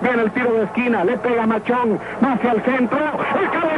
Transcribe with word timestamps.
Viene 0.00 0.22
el 0.22 0.32
tiro 0.32 0.52
de 0.52 0.64
esquina, 0.64 1.04
le 1.04 1.16
pega 1.16 1.46
Machón, 1.46 1.98
hacia 2.20 2.52
el 2.52 2.64
centro, 2.64 2.98
el. 3.40 3.74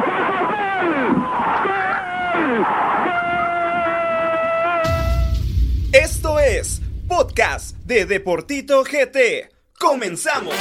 Esto 5.92 6.38
es 6.40 6.82
Podcast 7.08 7.76
de 7.84 8.06
Deportito 8.06 8.82
GT. 8.82 9.50
¡Comenzamos! 9.78 10.54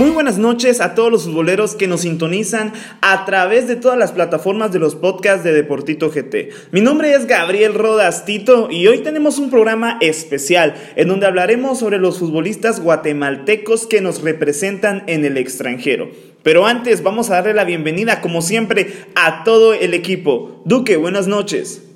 Muy 0.00 0.08
buenas 0.08 0.38
noches 0.38 0.80
a 0.80 0.94
todos 0.94 1.12
los 1.12 1.24
futboleros 1.24 1.74
que 1.74 1.86
nos 1.86 2.00
sintonizan 2.00 2.72
a 3.02 3.26
través 3.26 3.68
de 3.68 3.76
todas 3.76 3.98
las 3.98 4.12
plataformas 4.12 4.72
de 4.72 4.78
los 4.78 4.94
podcasts 4.94 5.44
de 5.44 5.52
Deportito 5.52 6.08
GT. 6.10 6.48
Mi 6.72 6.80
nombre 6.80 7.12
es 7.12 7.26
Gabriel 7.26 7.74
Rodas 7.74 8.24
Tito 8.24 8.70
y 8.70 8.86
hoy 8.86 9.00
tenemos 9.00 9.38
un 9.38 9.50
programa 9.50 9.98
especial 10.00 10.74
en 10.96 11.08
donde 11.08 11.26
hablaremos 11.26 11.80
sobre 11.80 11.98
los 11.98 12.18
futbolistas 12.18 12.80
guatemaltecos 12.80 13.86
que 13.86 14.00
nos 14.00 14.22
representan 14.22 15.04
en 15.06 15.26
el 15.26 15.36
extranjero. 15.36 16.08
Pero 16.42 16.64
antes 16.64 17.02
vamos 17.02 17.28
a 17.28 17.34
darle 17.34 17.52
la 17.52 17.64
bienvenida 17.64 18.22
como 18.22 18.40
siempre 18.40 19.04
a 19.14 19.44
todo 19.44 19.74
el 19.74 19.92
equipo. 19.92 20.62
Duque, 20.64 20.96
buenas 20.96 21.26
noches. 21.26 21.89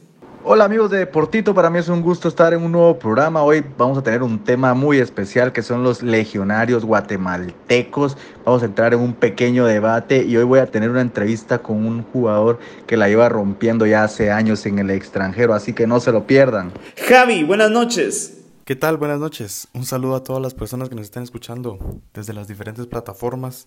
Hola 0.47 0.67
amigos 0.67 0.91
de 0.91 0.99
Deportito, 0.99 1.55
para 1.55 1.71
mí 1.71 1.79
es 1.79 1.89
un 1.89 2.03
gusto 2.03 2.29
estar 2.29 2.53
en 2.53 2.63
un 2.63 2.71
nuevo 2.71 2.99
programa. 2.99 3.43
Hoy 3.43 3.65
vamos 3.79 3.97
a 3.97 4.03
tener 4.03 4.23
un 4.23 4.45
tema 4.45 4.75
muy 4.75 4.99
especial 4.99 5.55
que 5.55 5.63
son 5.63 5.83
los 5.83 6.03
legionarios 6.03 6.85
guatemaltecos. 6.85 8.19
Vamos 8.45 8.63
a 8.63 8.67
entrar 8.67 8.93
en 8.93 9.01
un 9.01 9.15
pequeño 9.15 9.65
debate 9.65 10.23
y 10.23 10.37
hoy 10.37 10.45
voy 10.45 10.59
a 10.59 10.67
tener 10.67 10.91
una 10.91 11.01
entrevista 11.01 11.61
con 11.61 11.87
un 11.87 12.03
jugador 12.03 12.59
que 12.87 12.99
la 12.99 13.09
lleva 13.09 13.31
rompiendo 13.31 13.87
ya 13.87 14.05
hace 14.05 14.31
años 14.31 14.67
en 14.67 14.79
el 14.79 14.91
extranjero, 14.91 15.55
así 15.55 15.73
que 15.73 15.87
no 15.87 15.99
se 15.99 16.13
lo 16.13 16.27
pierdan. 16.27 16.73
Javi, 17.09 17.43
buenas 17.43 17.71
noches. 17.71 18.43
¿Qué 18.67 18.77
tal? 18.77 18.99
Buenas 18.99 19.21
noches. 19.21 19.69
Un 19.73 19.87
saludo 19.87 20.15
a 20.15 20.25
todas 20.25 20.43
las 20.43 20.53
personas 20.53 20.91
que 20.91 20.95
nos 20.95 21.05
están 21.05 21.23
escuchando 21.23 21.79
desde 22.13 22.35
las 22.35 22.49
diferentes 22.49 22.87
plataformas. 22.87 23.67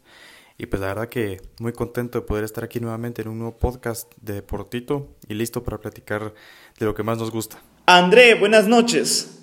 Y 0.60 0.66
pues 0.66 0.82
la 0.82 0.88
verdad 0.88 1.08
que 1.08 1.40
muy 1.60 1.72
contento 1.72 2.20
de 2.20 2.26
poder 2.26 2.44
estar 2.44 2.64
aquí 2.64 2.80
nuevamente 2.80 3.22
en 3.22 3.28
un 3.28 3.38
nuevo 3.38 3.58
podcast 3.58 4.12
de 4.20 4.34
Deportito 4.34 5.08
y 5.28 5.36
listo 5.36 5.64
para 5.64 5.78
platicar 5.78 6.34
de 6.80 6.86
lo 6.86 6.96
que 6.96 7.04
más 7.04 7.20
nos 7.20 7.30
gusta. 7.30 7.58
André, 7.86 8.34
buenas 8.34 8.68
noches. 8.68 9.40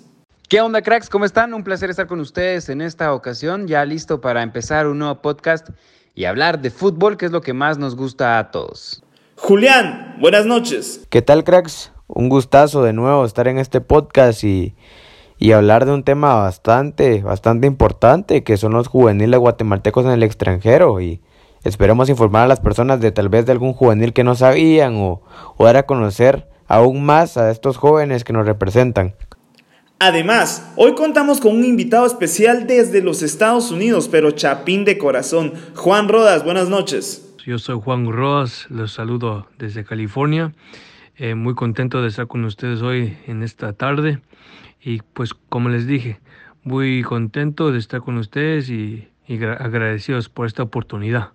¿Qué 0.49 0.59
onda, 0.59 0.81
cracks? 0.81 1.09
¿Cómo 1.09 1.23
están? 1.23 1.53
Un 1.53 1.63
placer 1.63 1.89
estar 1.89 2.07
con 2.07 2.19
ustedes 2.19 2.67
en 2.67 2.81
esta 2.81 3.13
ocasión, 3.13 3.65
ya 3.65 3.85
listo 3.85 4.19
para 4.19 4.43
empezar 4.43 4.87
un 4.87 4.99
nuevo 4.99 5.21
podcast 5.21 5.69
y 6.13 6.25
hablar 6.25 6.61
de 6.61 6.69
fútbol, 6.69 7.15
que 7.15 7.27
es 7.27 7.31
lo 7.31 7.41
que 7.41 7.53
más 7.53 7.77
nos 7.77 7.95
gusta 7.95 8.37
a 8.37 8.51
todos. 8.51 9.01
Julián, 9.37 10.17
buenas 10.19 10.45
noches. 10.45 11.07
¿Qué 11.09 11.21
tal, 11.21 11.45
cracks? 11.45 11.93
Un 12.07 12.27
gustazo 12.27 12.83
de 12.83 12.91
nuevo 12.91 13.23
estar 13.23 13.47
en 13.47 13.57
este 13.57 13.79
podcast 13.79 14.43
y, 14.43 14.75
y 15.37 15.51
hablar 15.51 15.85
de 15.85 15.93
un 15.93 16.03
tema 16.03 16.35
bastante, 16.35 17.21
bastante 17.21 17.67
importante, 17.67 18.43
que 18.43 18.57
son 18.57 18.73
los 18.73 18.87
juveniles 18.87 19.39
guatemaltecos 19.39 20.05
en 20.05 20.11
el 20.11 20.23
extranjero. 20.23 21.01
Y 21.01 21.21
esperemos 21.63 22.09
informar 22.09 22.43
a 22.43 22.47
las 22.47 22.59
personas 22.59 23.01
de 23.01 23.11
tal 23.11 23.29
vez 23.29 23.45
de 23.45 23.51
algún 23.51 23.73
juvenil 23.73 24.13
que 24.13 24.23
no 24.23 24.35
sabían 24.35 24.95
o, 24.95 25.21
o 25.57 25.65
dar 25.65 25.77
a 25.77 25.85
conocer 25.85 26.47
aún 26.67 27.05
más 27.05 27.37
a 27.37 27.51
estos 27.51 27.77
jóvenes 27.77 28.23
que 28.23 28.33
nos 28.33 28.45
representan. 28.45 29.13
Además, 29.99 30.71
hoy 30.75 30.93
contamos 30.93 31.39
con 31.39 31.55
un 31.55 31.63
invitado 31.63 32.05
especial 32.05 32.67
desde 32.67 33.01
los 33.01 33.21
Estados 33.21 33.71
Unidos, 33.71 34.09
pero 34.09 34.31
chapín 34.31 34.83
de 34.83 34.97
corazón. 34.97 35.53
Juan 35.73 36.09
Rodas, 36.09 36.43
buenas 36.43 36.69
noches. 36.69 37.33
Yo 37.45 37.59
soy 37.59 37.79
Juan 37.79 38.11
Rodas, 38.11 38.65
los 38.69 38.91
saludo 38.91 39.47
desde 39.57 39.85
California. 39.85 40.53
Eh, 41.15 41.35
muy 41.35 41.55
contento 41.55 42.01
de 42.01 42.09
estar 42.09 42.27
con 42.27 42.43
ustedes 42.43 42.81
hoy 42.81 43.17
en 43.27 43.41
esta 43.41 43.71
tarde. 43.71 44.19
Y 44.85 45.01
pues 45.01 45.33
como 45.33 45.69
les 45.69 45.87
dije, 45.87 46.21
muy 46.61 47.01
contento 47.01 47.71
de 47.71 47.79
estar 47.79 48.01
con 48.01 48.17
ustedes 48.17 48.69
y, 48.69 49.09
agradecidos 49.27 50.29
por 50.29 50.45
esta 50.45 50.61
oportunidad. 50.61 51.33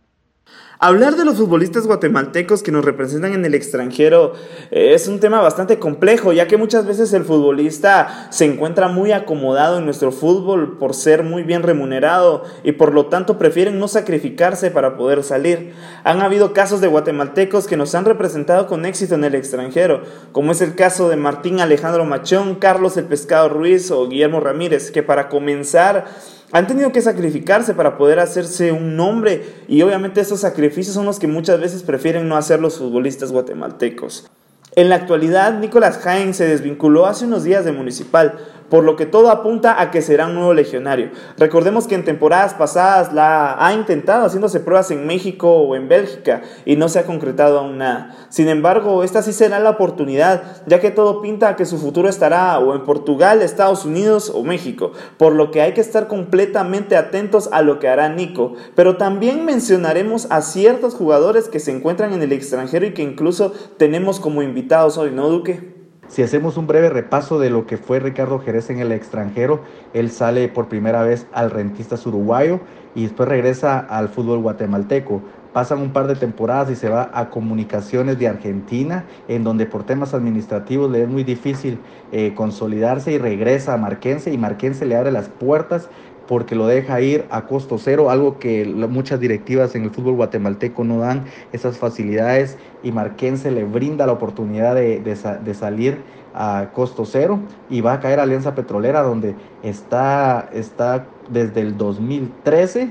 Hablar 0.83 1.17
de 1.17 1.27
los 1.27 1.37
futbolistas 1.37 1.87
guatemaltecos 1.87 2.63
que 2.63 2.73
nos 2.73 2.87
representan 2.87 3.35
en 3.35 3.45
el 3.45 3.53
extranjero 3.53 4.33
eh, 4.71 4.95
es 4.95 5.09
un 5.09 5.21
tema 5.21 5.43
bastante 5.43 5.79
complejo, 5.79 6.33
ya 6.33 6.47
que 6.47 6.57
muchas 6.57 6.87
veces 6.87 7.13
el 7.13 7.27
futbolista 7.27 8.29
se 8.31 8.47
encuentra 8.47 8.89
muy 8.89 9.13
acomodado 9.13 9.77
en 9.77 9.85
nuestro 9.85 10.11
fútbol 10.11 10.79
por 10.79 10.95
ser 10.95 11.23
muy 11.23 11.43
bien 11.43 11.63
remunerado 11.65 12.45
y 12.65 12.73
por 12.73 12.95
lo 12.95 13.09
tanto 13.09 13.37
prefieren 13.37 13.79
no 13.79 13.89
sacrificarse 13.89 14.71
para 14.71 14.97
poder 14.97 15.23
salir. 15.23 15.75
Han 16.03 16.23
habido 16.23 16.55
casos 16.55 16.81
de 16.81 16.89
guatemaltecos 16.89 17.67
que 17.67 17.77
nos 17.77 17.95
han 17.95 18.07
representado 18.07 18.67
con 18.67 18.87
éxito 18.87 19.17
en 19.17 19.25
el 19.25 19.35
extranjero, 19.35 20.01
como 20.33 20.53
es 20.53 20.63
el 20.63 20.77
caso 20.77 21.11
de 21.11 21.17
Martín 21.17 21.61
Alejandro 21.61 22.07
Machón, 22.07 22.55
Carlos 22.55 22.97
el 22.97 23.05
Pescado 23.05 23.51
Ruiz 23.51 23.91
o 23.91 24.09
Guillermo 24.09 24.41
Ramírez, 24.41 24.91
que 24.91 25.03
para 25.03 25.29
comenzar 25.29 26.07
han 26.53 26.67
tenido 26.67 26.93
que 26.93 27.01
sacrificarse 27.01 27.75
para 27.75 27.97
poder 27.97 28.19
hacerse 28.19 28.73
un 28.73 28.97
nombre 28.97 29.45
y 29.69 29.83
obviamente 29.83 30.21
esos 30.21 30.41
sacrificios 30.41 30.95
son 30.95 31.07
los 31.07 31.19
que 31.19 31.27
muchas 31.27 31.61
veces 31.61 31.83
prefieren 31.83 32.29
no 32.29 32.37
hacer 32.37 32.61
los 32.61 32.79
futbolistas 32.79 33.33
guatemaltecos. 33.33 34.31
En 34.77 34.89
la 34.89 34.97
actualidad, 34.97 35.59
Nicolás 35.59 35.99
Jaén 35.99 36.33
se 36.33 36.47
desvinculó 36.47 37.07
hace 37.07 37.25
unos 37.25 37.43
días 37.43 37.65
de 37.65 37.73
Municipal, 37.73 38.39
por 38.71 38.85
lo 38.85 38.97
que 38.97 39.05
todo 39.05 39.31
apunta 39.31 39.81
a 39.81 39.91
que 39.91 40.01
será 40.01 40.27
un 40.27 40.35
nuevo 40.35 40.55
legionario. 40.55 41.11
Recordemos 41.37 41.87
que 41.87 41.97
en 41.97 42.05
temporadas 42.05 42.55
pasadas 42.55 43.13
la 43.13 43.57
ha 43.59 43.75
intentado 43.75 44.25
haciéndose 44.25 44.61
pruebas 44.61 44.91
en 44.91 45.07
México 45.07 45.53
o 45.53 45.77
en 45.77 45.89
Bélgica 45.89 46.43
y 46.65 46.77
no 46.77 46.89
se 46.89 47.01
ha 47.01 47.05
concretado 47.05 47.59
aún 47.59 47.79
nada. 47.79 48.17
Sin 48.31 48.49
embargo, 48.49 49.03
esta 49.03 49.23
sí 49.23 49.33
será 49.33 49.59
la 49.59 49.71
oportunidad, 49.71 50.63
ya 50.67 50.81
que 50.81 50.91
todo 50.91 51.21
pinta 51.21 51.49
a 51.49 51.57
que 51.57 51.67
su 51.67 51.79
futuro 51.79 52.09
estará 52.09 52.59
o 52.59 52.75
en 52.75 52.85
Portugal, 52.85 53.43
Estados 53.43 53.85
Unidos 53.85 54.33
o 54.35 54.45
México, 54.45 54.93
por 55.19 55.35
lo 55.35 55.51
que 55.51 55.61
hay 55.61 55.75
que 55.75 55.81
estar 55.81 56.07
completamente 56.07 56.97
atentos 56.97 57.49
a 57.53 57.63
lo 57.63 57.79
que 57.79 57.89
hará 57.89 58.09
Nico. 58.09 58.55
Pero 58.77 58.97
también 58.97 59.45
mencionaremos 59.45 60.29
a 60.31 60.43
ciertos 60.43 60.95
jugadores 60.95 61.49
que 61.49 61.59
se 61.59 61.73
encuentran 61.73 62.13
en 62.13 62.23
el 62.23 62.33
extranjero 62.33 62.87
y 62.87 62.95
que 62.95 63.03
incluso 63.03 63.53
tenemos 63.77 64.21
como 64.21 64.43
invitados 64.43 64.97
hoy, 64.97 65.11
¿no, 65.11 65.29
Duque? 65.29 65.70
Si 66.11 66.23
hacemos 66.23 66.57
un 66.57 66.67
breve 66.67 66.91
repaso 66.91 67.39
de 67.39 67.51
lo 67.51 67.67
que 67.67 67.77
fue 67.77 68.01
Ricardo 68.01 68.41
Jerez 68.41 68.69
en 68.69 68.81
el 68.81 68.91
extranjero, 68.91 69.61
él 69.95 70.11
sale 70.11 70.49
por 70.49 70.67
primera 70.67 71.05
vez 71.05 71.29
al 71.33 71.53
Rentistas 71.53 72.05
uruguayo 72.05 72.59
y 72.97 73.05
después 73.05 73.29
regresa 73.29 73.79
al 73.79 74.09
fútbol 74.09 74.41
guatemalteco. 74.41 75.23
Pasan 75.53 75.81
un 75.81 75.93
par 75.93 76.09
de 76.09 76.17
temporadas 76.17 76.69
y 76.69 76.75
se 76.75 76.89
va 76.89 77.13
a 77.15 77.31
Comunicaciones 77.31 78.19
de 78.19 78.27
Argentina, 78.27 79.05
en 79.29 79.45
donde 79.45 79.67
por 79.67 79.85
temas 79.85 80.13
administrativos 80.13 80.91
le 80.91 81.05
es 81.05 81.09
muy 81.09 81.23
difícil 81.23 81.79
eh, 82.11 82.35
consolidarse 82.35 83.13
y 83.13 83.19
regresa 83.19 83.75
a 83.75 83.77
Marquense 83.77 84.33
y 84.33 84.39
Marquense 84.39 84.87
le 84.87 84.97
abre 84.97 85.13
las 85.13 85.29
puertas 85.29 85.91
porque 86.31 86.55
lo 86.55 86.69
deja 86.69 87.01
ir 87.01 87.27
a 87.29 87.47
costo 87.47 87.77
cero, 87.77 88.09
algo 88.09 88.39
que 88.39 88.65
muchas 88.65 89.19
directivas 89.19 89.75
en 89.75 89.83
el 89.83 89.91
fútbol 89.91 90.15
guatemalteco 90.15 90.85
no 90.85 91.01
dan 91.01 91.25
esas 91.53 91.77
facilidades 91.77 92.57
y 92.85 92.93
Marquense 92.93 93.51
le 93.51 93.65
brinda 93.65 94.07
la 94.07 94.13
oportunidad 94.13 94.77
de, 94.77 95.01
de, 95.01 95.55
salir 95.55 96.03
a 96.33 96.69
costo 96.73 97.05
cero 97.05 97.41
y 97.69 97.81
va 97.81 97.95
a 97.95 98.01
caer 98.01 98.21
Alianza 98.21 98.55
Petrolera 98.55 99.03
donde 99.03 99.35
está, 99.65 100.49
está 100.53 101.05
desde 101.29 101.63
el 101.63 101.77
2013 101.77 102.91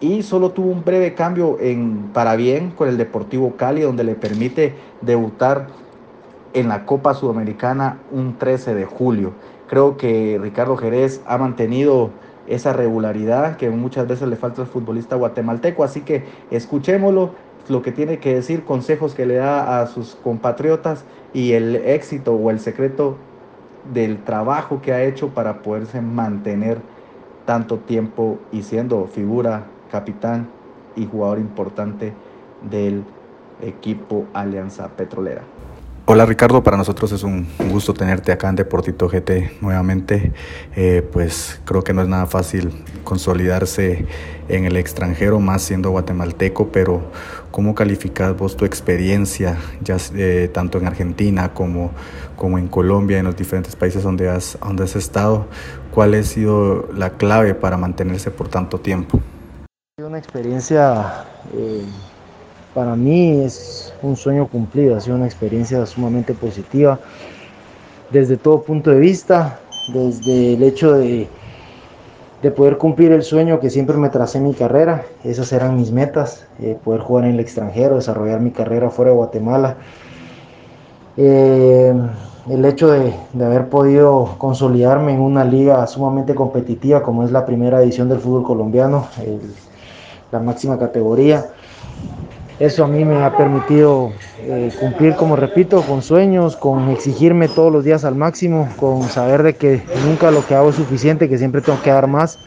y 0.00 0.22
solo 0.22 0.52
tuvo 0.52 0.70
un 0.70 0.82
breve 0.82 1.12
cambio 1.12 1.58
en, 1.60 2.08
para 2.14 2.36
bien 2.36 2.70
con 2.70 2.88
el 2.88 2.96
Deportivo 2.96 3.56
Cali 3.56 3.82
donde 3.82 4.02
le 4.02 4.14
permite 4.14 4.74
debutar 5.02 5.66
en 6.54 6.68
la 6.68 6.86
Copa 6.86 7.12
Sudamericana 7.12 7.98
un 8.10 8.38
13 8.38 8.74
de 8.74 8.86
julio. 8.86 9.34
Creo 9.68 9.98
que 9.98 10.38
Ricardo 10.40 10.78
Jerez 10.78 11.20
ha 11.26 11.36
mantenido 11.36 12.12
esa 12.46 12.72
regularidad 12.72 13.56
que 13.56 13.70
muchas 13.70 14.06
veces 14.06 14.28
le 14.28 14.36
falta 14.36 14.62
al 14.62 14.68
futbolista 14.68 15.16
guatemalteco. 15.16 15.84
Así 15.84 16.02
que 16.02 16.24
escuchémoslo, 16.50 17.32
lo 17.68 17.82
que 17.82 17.92
tiene 17.92 18.18
que 18.18 18.34
decir, 18.34 18.64
consejos 18.64 19.14
que 19.14 19.26
le 19.26 19.36
da 19.36 19.80
a 19.80 19.86
sus 19.86 20.14
compatriotas 20.14 21.04
y 21.32 21.52
el 21.52 21.76
éxito 21.76 22.34
o 22.34 22.50
el 22.50 22.60
secreto 22.60 23.16
del 23.92 24.22
trabajo 24.22 24.80
que 24.80 24.92
ha 24.92 25.02
hecho 25.02 25.30
para 25.30 25.62
poderse 25.62 26.00
mantener 26.00 26.78
tanto 27.44 27.78
tiempo 27.78 28.38
y 28.52 28.62
siendo 28.62 29.06
figura, 29.06 29.66
capitán 29.90 30.48
y 30.96 31.06
jugador 31.06 31.38
importante 31.38 32.12
del 32.68 33.04
equipo 33.60 34.26
Alianza 34.32 34.88
Petrolera. 34.88 35.42
Hola 36.08 36.24
Ricardo, 36.24 36.62
para 36.62 36.76
nosotros 36.76 37.10
es 37.10 37.24
un 37.24 37.48
gusto 37.68 37.92
tenerte 37.92 38.30
acá 38.30 38.48
en 38.48 38.54
Deportito 38.54 39.08
GT 39.08 39.60
nuevamente. 39.60 40.32
Eh, 40.76 41.02
pues 41.12 41.60
creo 41.64 41.82
que 41.82 41.92
no 41.92 42.00
es 42.00 42.06
nada 42.06 42.26
fácil 42.26 42.84
consolidarse 43.02 44.06
en 44.48 44.66
el 44.66 44.76
extranjero, 44.76 45.40
más 45.40 45.62
siendo 45.62 45.90
guatemalteco, 45.90 46.68
pero 46.68 47.10
¿cómo 47.50 47.74
calificas 47.74 48.36
vos 48.36 48.56
tu 48.56 48.64
experiencia, 48.64 49.58
ya 49.80 49.96
eh, 50.14 50.48
tanto 50.54 50.78
en 50.78 50.86
Argentina 50.86 51.52
como, 51.52 51.90
como 52.36 52.56
en 52.56 52.68
Colombia, 52.68 53.18
en 53.18 53.24
los 53.24 53.36
diferentes 53.36 53.74
países 53.74 54.04
donde 54.04 54.28
has, 54.28 54.56
donde 54.60 54.84
has 54.84 54.94
estado? 54.94 55.48
¿Cuál 55.90 56.14
ha 56.14 56.22
sido 56.22 56.88
la 56.94 57.10
clave 57.10 57.52
para 57.54 57.76
mantenerse 57.78 58.30
por 58.30 58.46
tanto 58.46 58.78
tiempo? 58.78 59.20
Una 59.98 60.18
experiencia 60.18 61.24
eh, 61.52 61.84
para 62.76 62.94
mí 62.94 63.40
es 63.40 63.94
un 64.02 64.16
sueño 64.16 64.46
cumplido, 64.48 64.96
ha 64.96 65.00
sido 65.00 65.16
una 65.16 65.24
experiencia 65.24 65.86
sumamente 65.86 66.34
positiva 66.34 67.00
desde 68.10 68.36
todo 68.36 68.60
punto 68.60 68.90
de 68.90 69.00
vista, 69.00 69.58
desde 69.94 70.52
el 70.52 70.62
hecho 70.62 70.92
de, 70.92 71.26
de 72.42 72.50
poder 72.50 72.76
cumplir 72.76 73.12
el 73.12 73.22
sueño 73.22 73.60
que 73.60 73.70
siempre 73.70 73.96
me 73.96 74.10
tracé 74.10 74.36
en 74.36 74.44
mi 74.44 74.52
carrera, 74.52 75.06
esas 75.24 75.50
eran 75.54 75.74
mis 75.74 75.90
metas, 75.90 76.46
eh, 76.60 76.76
poder 76.84 77.00
jugar 77.00 77.24
en 77.24 77.30
el 77.30 77.40
extranjero, 77.40 77.96
desarrollar 77.96 78.40
mi 78.40 78.50
carrera 78.50 78.90
fuera 78.90 79.10
de 79.10 79.16
Guatemala. 79.16 79.76
Eh, 81.16 81.94
el 82.50 82.64
hecho 82.66 82.90
de, 82.90 83.14
de, 83.32 83.44
haber 83.46 83.70
podido 83.70 84.34
consolidarme 84.36 85.14
en 85.14 85.20
una 85.20 85.44
liga 85.44 85.86
sumamente 85.86 86.34
competitiva 86.34 87.02
como 87.02 87.24
es 87.24 87.32
la 87.32 87.46
primera 87.46 87.82
edición 87.82 88.10
del 88.10 88.18
fútbol 88.18 88.42
colombiano, 88.42 89.08
la 90.30 90.40
máxima 90.40 90.78
categoría. 90.78 91.46
Eso 92.58 92.84
a 92.84 92.88
mí 92.88 93.04
me 93.04 93.22
ha 93.22 93.36
permitido 93.36 94.12
eh, 94.40 94.72
cumplir, 94.80 95.14
como 95.14 95.36
repito, 95.36 95.82
con 95.82 96.00
sueños, 96.00 96.56
con 96.56 96.88
exigirme 96.88 97.48
todos 97.48 97.70
los 97.70 97.84
días 97.84 98.04
al 98.06 98.14
máximo, 98.14 98.66
con 98.78 99.02
saber 99.10 99.42
de 99.42 99.54
que 99.56 99.82
nunca 100.06 100.30
lo 100.30 100.46
que 100.46 100.54
hago 100.54 100.70
es 100.70 100.76
suficiente, 100.76 101.28
que 101.28 101.36
siempre 101.36 101.60
tengo 101.60 101.78
que 101.82 101.90
dar 101.90 102.06
más. 102.06 102.38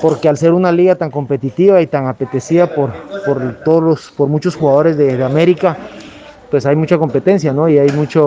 Porque 0.00 0.28
al 0.28 0.36
ser 0.36 0.52
una 0.52 0.72
liga 0.72 0.96
tan 0.96 1.12
competitiva 1.12 1.80
y 1.80 1.86
tan 1.86 2.08
apetecida 2.08 2.66
por, 2.66 2.90
por, 3.24 3.54
todos 3.64 3.82
los, 3.84 4.10
por 4.10 4.28
muchos 4.28 4.56
jugadores 4.56 4.96
de, 4.96 5.22
América, 5.22 5.76
pues 6.50 6.66
hay 6.66 6.74
mucha 6.74 6.98
competencia, 6.98 7.52
¿no? 7.52 7.68
Y 7.68 7.78
hay 7.78 7.92
mucho, 7.92 8.26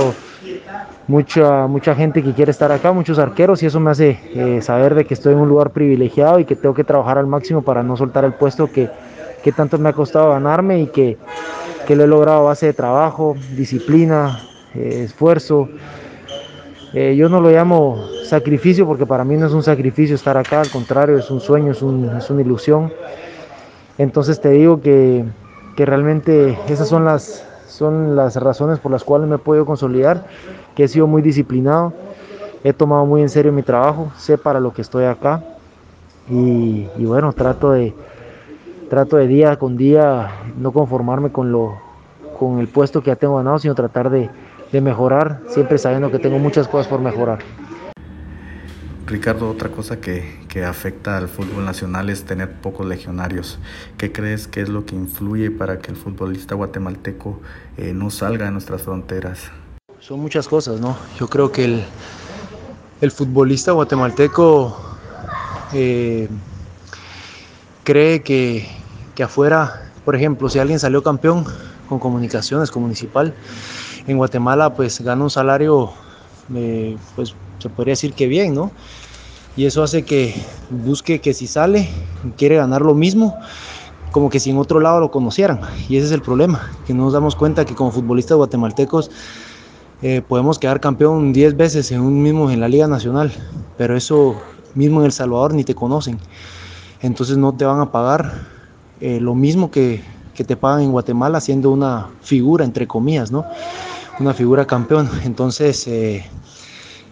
mucha, 1.07 1.67
mucha 1.67 1.93
gente 1.95 2.23
que 2.23 2.31
quiere 2.31 2.51
estar 2.51 2.71
acá, 2.71 2.93
muchos 2.93 3.19
arqueros, 3.19 3.61
y 3.61 3.65
eso 3.65 3.81
me 3.81 3.91
hace 3.91 4.17
eh, 4.33 4.61
saber 4.61 4.95
de 4.95 5.03
que 5.03 5.15
estoy 5.15 5.33
en 5.33 5.39
un 5.39 5.49
lugar 5.49 5.71
privilegiado 5.71 6.39
y 6.39 6.45
que 6.45 6.55
tengo 6.55 6.73
que 6.73 6.85
trabajar 6.85 7.17
al 7.17 7.27
máximo 7.27 7.61
para 7.61 7.83
no 7.83 7.97
soltar 7.97 8.23
el 8.23 8.31
puesto 8.31 8.71
que, 8.71 8.89
que 9.45 9.51
tanto 9.51 9.77
me 9.77 9.89
ha 9.89 9.94
costado 9.94 10.31
ganarme 10.31 10.81
y 10.81 10.88
que, 10.88 11.19
que, 11.86 11.95
lo 11.95 12.06
he 12.06 12.07
logrado 12.07 12.39
a 12.39 12.44
base 12.45 12.65
de 12.65 12.74
trabajo, 12.74 13.36
disciplina, 13.56 14.39
eh, 14.74 15.03
esfuerzo. 15.03 15.69
Eh, 16.95 17.15
yo 17.15 17.30
no 17.30 17.39
lo 17.39 17.51
llamo 17.51 18.07
sacrificio 18.24 18.88
porque 18.88 19.06
para 19.06 19.24
mí 19.24 19.38
no 19.38 19.45
es 19.45 19.53
un 19.53 19.62
sacrificio 19.62 20.15
estar 20.15 20.36
acá, 20.36 20.62
al 20.62 20.71
contrario, 20.71 21.19
es 21.19 21.30
un 21.30 21.42
sueño, 21.42 21.74
es, 21.74 21.83
un, 21.83 22.09
es 22.18 22.27
una 22.31 22.42
ilusión. 22.42 22.92
Entonces 24.00 24.42
te 24.42 24.50
digo 24.50 24.81
que, 24.81 25.24
que 25.75 25.86
realmente 25.86 26.57
esas 26.68 26.88
son 26.88 27.06
las, 27.06 27.48
son 27.68 28.15
las 28.15 28.38
razones 28.38 28.80
por 28.80 28.91
las 28.91 29.03
cuales 29.03 29.30
me 29.30 29.36
he 29.36 29.38
podido 29.38 29.63
consolidar, 29.63 30.25
que 30.74 30.86
he 30.86 30.88
sido 30.88 31.06
muy 31.06 31.21
disciplinado, 31.21 31.94
he 32.63 32.74
tomado 32.74 33.06
muy 33.06 33.21
en 33.21 33.30
serio 33.30 33.51
mi 33.51 33.62
trabajo, 33.62 34.12
sé 34.18 34.39
para 34.39 34.59
lo 34.59 34.74
que 34.74 34.81
estoy 34.81 35.06
acá 35.06 35.44
y, 36.31 36.88
y 36.98 37.06
bueno, 37.06 37.31
trato 37.31 37.74
de, 37.74 37.94
trato 38.89 39.17
de 39.17 39.27
día 39.27 39.57
con 39.57 39.77
día 39.77 40.31
no 40.57 40.71
conformarme 40.71 41.31
con, 41.31 41.51
lo, 41.51 41.77
con 42.37 42.59
el 42.59 42.67
puesto 42.67 43.01
que 43.01 43.07
ya 43.07 43.15
tengo 43.15 43.37
ganado, 43.37 43.59
sino 43.59 43.75
tratar 43.75 44.09
de, 44.09 44.29
de 44.71 44.81
mejorar, 44.81 45.41
siempre 45.47 45.77
sabiendo 45.77 46.11
que 46.11 46.19
tengo 46.19 46.39
muchas 46.39 46.67
cosas 46.67 46.87
por 46.87 46.99
mejorar. 46.99 47.39
Ricardo, 49.07 49.49
otra 49.49 49.69
cosa 49.69 50.01
que, 50.01 50.39
que, 50.47 50.65
afecta 50.65 51.17
al 51.17 51.27
fútbol 51.27 51.63
nacional 51.63 52.09
es 52.09 52.25
tener 52.25 52.51
pocos 52.53 52.87
legionarios. 52.87 53.59
¿Qué 53.97 54.11
crees 54.11 54.47
que 54.47 54.61
es 54.61 54.69
lo 54.69 54.85
que 54.85 54.95
influye 54.95 55.51
para 55.51 55.77
que 55.77 55.91
el 55.91 55.97
futbolista 55.97 56.55
guatemalteco 56.55 57.39
eh, 57.77 57.93
no 57.93 58.09
salga 58.09 58.45
de 58.45 58.51
nuestras 58.51 58.81
fronteras? 58.81 59.51
Son 59.99 60.19
muchas 60.19 60.47
cosas, 60.47 60.81
¿no? 60.81 60.97
Yo 61.19 61.27
creo 61.27 61.51
que 61.51 61.65
el, 61.65 61.83
el 63.01 63.11
futbolista 63.11 63.73
guatemalteco 63.73 64.75
eh, 65.73 66.27
cree 67.85 68.21
que, 68.21 68.67
que 69.15 69.23
afuera, 69.23 69.93
por 70.03 70.15
ejemplo, 70.17 70.49
si 70.49 70.59
alguien 70.59 70.79
salió 70.79 71.01
campeón 71.01 71.45
con 71.87 71.99
comunicaciones, 71.99 72.69
con 72.69 72.81
municipal, 72.81 73.33
en 74.07 74.17
Guatemala 74.17 74.73
pues 74.73 74.99
gana 74.99 75.23
un 75.23 75.29
salario 75.29 75.91
eh, 76.53 76.97
pues 77.15 77.33
se 77.59 77.69
podría 77.69 77.93
decir 77.93 78.13
que 78.13 78.27
bien, 78.27 78.53
¿no? 78.53 78.71
Y 79.55 79.65
eso 79.65 79.83
hace 79.83 80.03
que 80.03 80.35
busque 80.69 81.21
que 81.21 81.33
si 81.33 81.47
sale, 81.47 81.87
quiere 82.35 82.57
ganar 82.57 82.81
lo 82.81 82.93
mismo, 82.93 83.37
como 84.11 84.29
que 84.29 84.39
si 84.39 84.49
en 84.49 84.57
otro 84.57 84.79
lado 84.79 84.99
lo 84.99 85.11
conocieran. 85.11 85.61
Y 85.88 85.95
ese 85.95 86.07
es 86.07 86.11
el 86.11 86.21
problema, 86.21 86.69
que 86.85 86.93
no 86.93 87.03
nos 87.05 87.13
damos 87.13 87.35
cuenta 87.35 87.63
que 87.63 87.73
como 87.73 87.91
futbolistas 87.91 88.35
guatemaltecos 88.35 89.09
eh, 90.01 90.21
podemos 90.27 90.59
quedar 90.59 90.81
campeón 90.81 91.31
10 91.31 91.55
veces 91.55 91.91
en 91.91 92.01
un 92.01 92.21
mismo 92.21 92.51
en 92.51 92.59
la 92.59 92.67
Liga 92.67 92.88
Nacional, 92.88 93.31
pero 93.77 93.95
eso 93.95 94.35
mismo 94.73 94.99
en 94.99 95.05
El 95.05 95.11
Salvador 95.13 95.53
ni 95.53 95.63
te 95.63 95.73
conocen. 95.73 96.19
Entonces 97.05 97.37
no 97.37 97.53
te 97.53 97.65
van 97.65 97.79
a 97.79 97.91
pagar 97.91 98.33
eh, 98.99 99.19
lo 99.19 99.35
mismo 99.35 99.71
que, 99.71 100.03
que 100.33 100.43
te 100.43 100.55
pagan 100.55 100.81
en 100.81 100.91
Guatemala 100.91 101.39
siendo 101.39 101.71
una 101.71 102.09
figura, 102.21 102.65
entre 102.65 102.87
comillas, 102.87 103.31
¿no? 103.31 103.45
Una 104.19 104.33
figura 104.33 104.65
campeón. 104.65 105.09
Entonces... 105.23 105.87
Eh, 105.87 106.25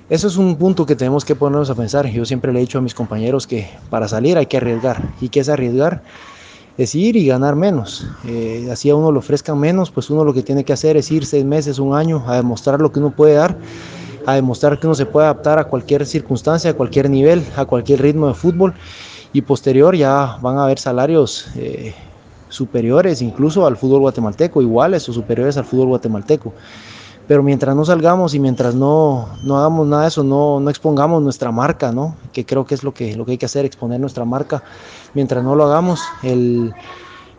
eso 0.10 0.28
es 0.28 0.36
un 0.36 0.58
punto 0.58 0.86
que 0.86 0.96
tenemos 0.96 1.24
que 1.24 1.34
ponernos 1.34 1.70
a 1.70 1.76
pensar. 1.76 2.06
Yo 2.08 2.26
siempre 2.26 2.52
le 2.52 2.60
he 2.60 2.62
dicho 2.62 2.78
a 2.78 2.82
mis 2.82 2.94
compañeros 2.94 3.48
que 3.48 3.70
para 3.90 4.08
salir 4.08 4.38
hay 4.38 4.46
que 4.46 4.58
arriesgar. 4.58 5.02
¿Y 5.22 5.30
qué 5.30 5.40
es 5.40 5.50
arriesgar? 5.50 6.04
Es 6.78 6.94
ir 6.94 7.16
y 7.16 7.26
ganar 7.26 7.56
menos. 7.56 8.06
Eh, 8.28 8.68
así 8.72 8.90
a 8.90 8.96
uno 8.96 9.12
lo 9.12 9.20
ofrezcan 9.20 9.58
menos, 9.58 9.92
pues 9.92 10.10
uno 10.10 10.26
lo 10.26 10.34
que 10.34 10.44
tiene 10.44 10.66
que 10.66 10.74
hacer 10.74 10.98
es 10.98 11.10
ir 11.10 11.26
seis 11.26 11.46
meses, 11.46 11.80
un 11.80 11.96
año, 11.96 12.24
a 12.28 12.36
demostrar 12.36 12.82
lo 12.82 12.92
que 12.92 13.00
uno 13.00 13.12
puede 13.12 13.36
dar, 13.36 13.58
a 14.26 14.36
demostrar 14.36 14.78
que 14.80 14.88
uno 14.88 14.94
se 14.94 15.06
puede 15.06 15.26
adaptar 15.26 15.58
a 15.58 15.64
cualquier 15.64 16.06
circunstancia, 16.06 16.72
a 16.72 16.74
cualquier 16.74 17.10
nivel, 17.10 17.44
a 17.56 17.66
cualquier 17.66 18.02
ritmo 18.02 18.28
de 18.28 18.34
fútbol. 18.34 18.74
Y 19.34 19.42
posterior 19.42 19.96
ya 19.96 20.38
van 20.42 20.58
a 20.58 20.66
haber 20.66 20.80
salarios 20.80 21.48
eh, 21.56 21.94
superiores 22.50 23.22
incluso 23.22 23.66
al 23.66 23.76
fútbol 23.76 24.02
guatemalteco, 24.02 24.62
iguales 24.62 25.10
o 25.10 25.14
superiores 25.14 25.58
al 25.58 25.66
fútbol 25.66 25.88
guatemalteco 25.88 26.54
pero 27.28 27.42
mientras 27.42 27.76
no 27.76 27.86
salgamos 27.86 28.34
y 28.34 28.40
mientras 28.40 28.76
no, 28.76 29.30
no 29.44 29.58
hagamos 29.58 29.88
nada 29.88 30.04
de 30.04 30.08
eso, 30.10 30.24
no, 30.24 30.60
no, 30.60 30.70
expongamos 30.70 31.22
nuestra 31.22 31.52
marca, 31.52 31.92
¿no? 31.92 32.16
que 32.34 32.46
creo 32.46 32.66
que 32.66 32.76
es 32.76 32.84
lo 32.84 32.94
que, 32.94 33.16
lo 33.16 33.26
que 33.26 33.32
hay 33.32 33.38
que 33.38 33.46
hacer, 33.46 33.66
exponer 33.66 34.00
nuestra 34.00 34.26
marca, 34.26 34.64
mientras 35.14 35.44
no 35.44 35.56
lo 35.56 35.64
hagamos, 35.64 36.02
el, 36.22 36.74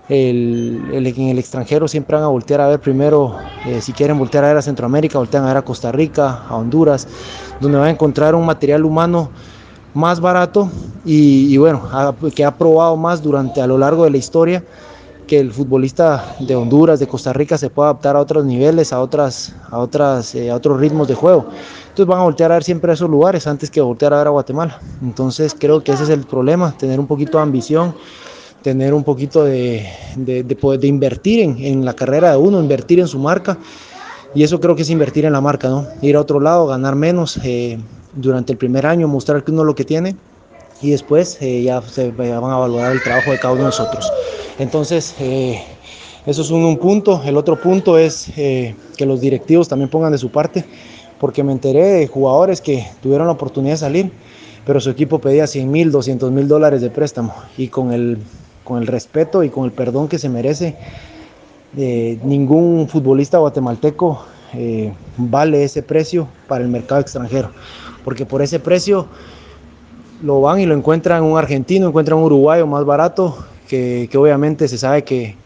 el, 0.09 0.91
el, 0.93 1.07
en 1.07 1.29
el 1.29 1.39
extranjero 1.39 1.87
siempre 1.87 2.17
van 2.17 2.25
a 2.25 2.29
voltear 2.29 2.61
a 2.63 2.69
ver 2.69 2.81
primero, 2.81 3.37
eh, 3.67 3.81
si 3.81 3.93
quieren 3.93 4.19
voltear 4.19 4.45
a 4.45 4.49
ver 4.49 4.57
a 4.57 4.63
Centroamérica, 4.63 5.19
voltean 5.19 5.45
a 5.45 5.49
ver 5.49 5.59
a 5.59 5.63
Costa 5.63 5.93
Rica, 5.93 6.45
a 6.49 6.57
Honduras, 6.57 7.07
donde 7.61 7.79
van 7.79 7.89
a 7.89 7.91
encontrar 7.91 8.35
un 8.35 8.47
material 8.47 8.85
humano 8.85 9.31
más 9.95 10.21
barato 10.21 10.69
y, 11.05 11.57
bueno, 11.57 11.83
que 12.35 12.45
ha 12.45 12.57
probado 12.57 12.97
más 12.97 13.23
durante 13.23 13.63
a 13.63 13.67
lo 13.67 13.79
largo 13.79 14.05
de 14.05 14.11
la 14.11 14.17
historia 14.17 14.65
que 15.27 15.39
el 15.39 15.53
futbolista 15.53 16.37
de 16.41 16.55
Honduras, 16.55 17.01
de 17.01 17.07
Costa 17.07 17.33
Rica 17.33 17.57
se 17.57 17.71
pueda 17.71 17.91
adaptar 17.91 18.17
a 18.17 18.21
otros 18.21 18.45
niveles, 18.45 18.93
a, 18.93 19.01
otras, 19.01 19.55
a, 19.71 19.79
otras, 19.79 20.35
eh, 20.35 20.51
a 20.51 20.57
otros 20.57 20.79
ritmos 20.79 21.09
de 21.09 21.15
juego. 21.15 21.47
Entonces 21.89 22.07
van 22.07 22.21
a 22.21 22.25
voltear 22.25 22.51
a 22.53 22.57
ver 22.57 22.65
siempre 22.65 22.91
a 22.91 22.95
esos 22.95 23.09
lugares 23.09 23.47
antes 23.47 23.71
que 23.71 23.81
voltear 23.81 24.13
a 24.13 24.19
ver 24.19 24.27
a 24.27 24.31
Guatemala. 24.31 24.81
Entonces 25.03 25.57
creo 25.59 25.83
que 25.83 25.93
ese 25.93 26.03
es 26.03 26.11
el 26.11 26.27
problema, 26.27 26.77
tener 26.77 27.01
un 27.01 27.07
poquito 27.07 27.39
de 27.39 27.43
ambición, 27.43 27.95
tener 28.63 28.93
un 28.93 29.05
poquito 29.05 29.45
de, 29.45 29.89
de, 30.17 30.43
de, 30.43 30.57
poder, 30.57 30.81
de 30.81 30.89
invertir 30.89 31.41
en, 31.41 31.57
en, 31.59 31.85
la 31.85 31.95
carrera 31.95 32.33
de 32.33 32.37
uno, 32.37 32.61
invertir 32.61 33.01
en 33.01 33.09
su 33.09 33.19
marca. 33.19 33.57
Y 34.35 34.43
eso 34.43 34.61
creo 34.61 34.75
que 34.75 34.83
es 34.83 34.91
invertir 34.91 35.25
en 35.25 35.33
la 35.33 35.41
marca, 35.41 35.69
¿no? 35.69 35.87
Ir 36.03 36.17
a 36.17 36.21
otro 36.21 36.41
lado, 36.41 36.67
ganar 36.67 36.97
menos 36.97 37.39
eh, 37.45 37.79
durante 38.17 38.53
el 38.53 38.59
primer 38.59 38.87
año, 38.87 39.09
mostrar 39.09 39.45
que 39.45 39.51
uno 39.51 39.65
lo 39.65 39.75
que 39.75 39.85
tiene 39.85 40.17
y 40.81 40.91
después 40.91 41.39
eh, 41.41 41.63
ya 41.63 41.81
se 41.83 42.11
van 42.11 42.33
a 42.33 42.57
valorar 42.57 42.93
el 42.93 43.03
trabajo 43.03 43.31
de 43.31 43.39
cada 43.39 43.53
uno 43.55 43.63
de 43.63 43.69
nosotros. 43.69 44.13
Entonces, 44.59 45.15
eh, 45.19 45.63
eso 46.27 46.43
es 46.43 46.51
un, 46.51 46.65
un, 46.65 46.77
punto. 46.77 47.23
El 47.25 47.37
otro 47.37 47.61
punto 47.61 47.99
es 47.99 48.29
eh, 48.37 48.75
que 48.97 49.07
los 49.07 49.21
directivos 49.21 49.69
también 49.69 49.89
pongan 49.89 50.13
de 50.13 50.19
su 50.19 50.31
parte, 50.31 50.65
porque 51.19 51.43
me 51.43 51.53
enteré 51.53 51.85
de 51.85 52.07
jugadores 52.07 52.61
que 52.61 52.87
tuvieron 53.03 53.27
la 53.27 53.33
oportunidad 53.33 53.75
de 53.75 53.79
salir, 53.79 54.13
pero 54.67 54.81
su 54.81 54.91
equipo 54.91 55.19
pedía 55.19 55.47
100 55.47 55.71
mil, 55.71 55.91
200 55.91 56.31
mil 56.31 56.49
dólares 56.49 56.81
de 56.81 56.91
préstamo. 56.91 57.35
Y 57.57 57.69
con 57.69 57.93
el, 57.93 58.19
con 58.63 58.81
el 58.81 58.87
respeto 58.87 59.43
y 59.43 59.51
con 59.51 59.65
el 59.65 59.73
perdón 59.73 60.09
que 60.09 60.19
se 60.19 60.29
merece, 60.29 60.77
ningún 61.75 62.89
futbolista 62.89 63.39
guatemalteco 63.39 64.25
vale 65.17 65.65
ese 65.65 65.83
precio 65.83 66.29
para 66.47 66.63
el 66.63 66.71
mercado 66.71 67.01
extranjero, 67.01 67.51
porque 68.05 68.27
por 68.27 68.43
ese 68.43 68.61
precio 68.61 69.07
lo 70.23 70.41
van 70.41 70.61
y 70.61 70.67
lo 70.67 70.75
encuentran 70.75 71.23
un 71.23 71.39
argentino, 71.39 71.89
encuentran 71.89 72.19
un 72.19 72.25
uruguayo 72.25 72.67
más 72.67 72.85
barato 72.85 73.37
que, 73.69 74.09
obviamente 74.17 74.69
se 74.69 74.79
sabe 74.79 75.05
que, 75.05 75.37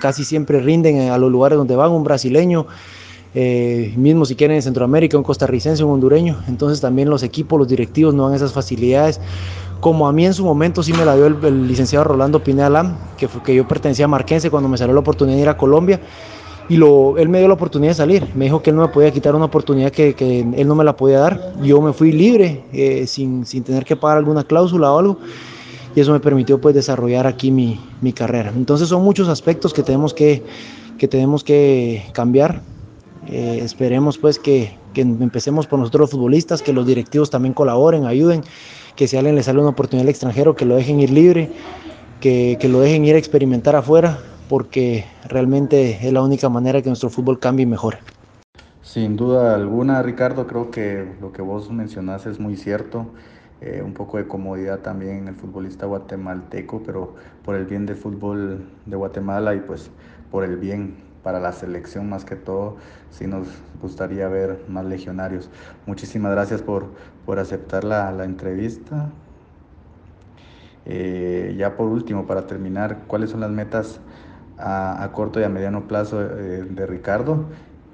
casi 0.00 0.24
siempre 0.24 0.60
rinden 0.60 1.10
a 1.10 1.18
los 1.18 1.30
lugares 1.30 1.56
donde 1.56 1.76
van, 1.76 1.90
un 1.92 2.04
brasileño, 2.04 2.66
eh, 3.34 3.92
mismo 3.96 4.24
si 4.24 4.34
quieren 4.34 4.56
en 4.56 4.62
Centroamérica, 4.62 5.16
un 5.16 5.22
costarricense, 5.22 5.84
un 5.84 5.92
hondureño, 5.92 6.38
entonces 6.48 6.80
también 6.80 7.10
los 7.10 7.22
equipos, 7.22 7.58
los 7.58 7.68
directivos 7.68 8.14
no 8.14 8.26
dan 8.26 8.34
esas 8.34 8.52
facilidades, 8.52 9.20
como 9.80 10.08
a 10.08 10.12
mí 10.12 10.26
en 10.26 10.34
su 10.34 10.44
momento 10.44 10.82
sí 10.82 10.92
me 10.92 11.04
la 11.04 11.14
dio 11.14 11.26
el, 11.26 11.68
licenciado 11.68 12.04
Rolando 12.04 12.42
Pineda 12.42 12.70
Lam, 12.70 12.96
que, 13.16 13.28
que 13.44 13.54
yo 13.54 13.68
pertenecía 13.68 14.06
a 14.06 14.08
Marquense 14.08 14.50
cuando 14.50 14.68
me 14.68 14.76
salió 14.78 14.94
la 14.94 15.00
oportunidad 15.00 15.36
de 15.36 15.42
ir 15.42 15.48
a 15.48 15.56
Colombia, 15.56 16.00
y 16.68 16.76
lo, 16.76 17.16
él 17.16 17.28
me 17.28 17.38
dio 17.38 17.48
la 17.48 17.54
oportunidad 17.54 17.92
de 17.92 17.94
salir. 17.94 18.26
Me 18.34 18.44
dijo 18.44 18.62
que 18.62 18.70
él 18.70 18.76
no 18.76 18.82
me 18.82 18.88
podía 18.88 19.10
quitar 19.10 19.34
una 19.34 19.46
oportunidad 19.46 19.90
que, 19.90 20.14
que 20.14 20.40
él 20.40 20.68
no 20.68 20.74
me 20.74 20.84
la 20.84 20.96
podía 20.96 21.18
dar. 21.18 21.54
Yo 21.62 21.80
me 21.80 21.92
fui 21.94 22.12
libre, 22.12 22.62
eh, 22.72 23.06
sin, 23.06 23.46
sin, 23.46 23.64
tener 23.64 23.84
que 23.84 23.96
pagar 23.96 24.18
alguna 24.18 24.44
cláusula 24.44 24.92
o 24.92 24.98
algo. 24.98 25.18
Y 25.96 26.00
eso 26.00 26.12
me 26.12 26.20
permitió 26.20 26.60
pues 26.60 26.74
desarrollar 26.74 27.26
aquí 27.26 27.50
mi, 27.50 27.80
mi 28.02 28.12
carrera. 28.12 28.52
Entonces 28.54 28.88
son 28.88 29.02
muchos 29.02 29.28
aspectos 29.28 29.72
que 29.72 29.82
tenemos 29.82 30.12
que, 30.12 30.42
que, 30.98 31.08
tenemos 31.08 31.42
que 31.42 32.04
cambiar. 32.12 32.60
Eh, 33.28 33.60
esperemos 33.62 34.18
pues 34.18 34.38
que, 34.38 34.76
que, 34.92 35.00
empecemos 35.00 35.66
por 35.66 35.78
nosotros 35.78 36.02
los 36.02 36.10
futbolistas, 36.10 36.60
que 36.60 36.74
los 36.74 36.86
directivos 36.86 37.30
también 37.30 37.54
colaboren, 37.54 38.04
ayuden, 38.04 38.42
que 38.94 39.08
si 39.08 39.16
a 39.16 39.20
alguien 39.20 39.36
le 39.36 39.42
sale 39.42 39.58
una 39.60 39.70
oportunidad 39.70 40.04
al 40.04 40.10
extranjero, 40.10 40.54
que 40.54 40.66
lo 40.66 40.76
dejen 40.76 41.00
ir 41.00 41.10
libre, 41.10 41.50
que, 42.20 42.58
que 42.60 42.68
lo 42.68 42.80
dejen 42.80 43.06
ir 43.06 43.14
a 43.14 43.18
experimentar 43.18 43.74
afuera, 43.74 44.18
porque 44.48 45.04
realmente 45.28 46.06
es 46.06 46.12
la 46.12 46.22
única 46.22 46.48
manera 46.48 46.82
que 46.82 46.88
nuestro 46.88 47.10
fútbol 47.10 47.38
cambie 47.38 47.64
y 47.64 47.66
mejore. 47.66 47.98
Sin 48.82 49.16
duda 49.16 49.54
alguna, 49.54 50.02
Ricardo, 50.02 50.46
creo 50.46 50.70
que 50.70 51.06
lo 51.20 51.32
que 51.32 51.42
vos 51.42 51.70
mencionás 51.70 52.26
es 52.26 52.40
muy 52.40 52.56
cierto. 52.56 53.06
Eh, 53.60 53.82
un 53.84 53.92
poco 53.92 54.18
de 54.18 54.28
comodidad 54.28 54.80
también 54.80 55.16
en 55.18 55.28
el 55.28 55.34
futbolista 55.34 55.86
guatemalteco, 55.86 56.82
pero 56.84 57.14
por 57.44 57.56
el 57.56 57.66
bien 57.66 57.86
del 57.86 57.96
fútbol 57.96 58.70
de 58.86 58.96
Guatemala 58.96 59.54
y 59.54 59.60
pues 59.60 59.90
por 60.30 60.44
el 60.44 60.56
bien 60.56 60.96
para 61.24 61.40
la 61.40 61.52
selección 61.52 62.08
más 62.08 62.24
que 62.24 62.36
todo, 62.36 62.76
sí 63.10 63.26
nos 63.26 63.48
gustaría 63.82 64.28
ver 64.28 64.64
más 64.68 64.84
legionarios. 64.86 65.50
Muchísimas 65.86 66.32
gracias 66.32 66.62
por, 66.62 66.86
por 67.26 67.38
aceptar 67.40 67.82
la, 67.84 68.12
la 68.12 68.24
entrevista. 68.24 69.10
Eh, 70.86 71.54
ya 71.58 71.76
por 71.76 71.88
último, 71.88 72.26
para 72.26 72.46
terminar, 72.46 73.04
¿cuáles 73.06 73.30
son 73.30 73.40
las 73.40 73.50
metas 73.50 74.00
a, 74.58 75.08
corto 75.12 75.40
y 75.40 75.44
a 75.44 75.48
mediano 75.48 75.86
plazo 75.86 76.18
de, 76.18 76.64
de 76.64 76.86
Ricardo? 76.86 77.46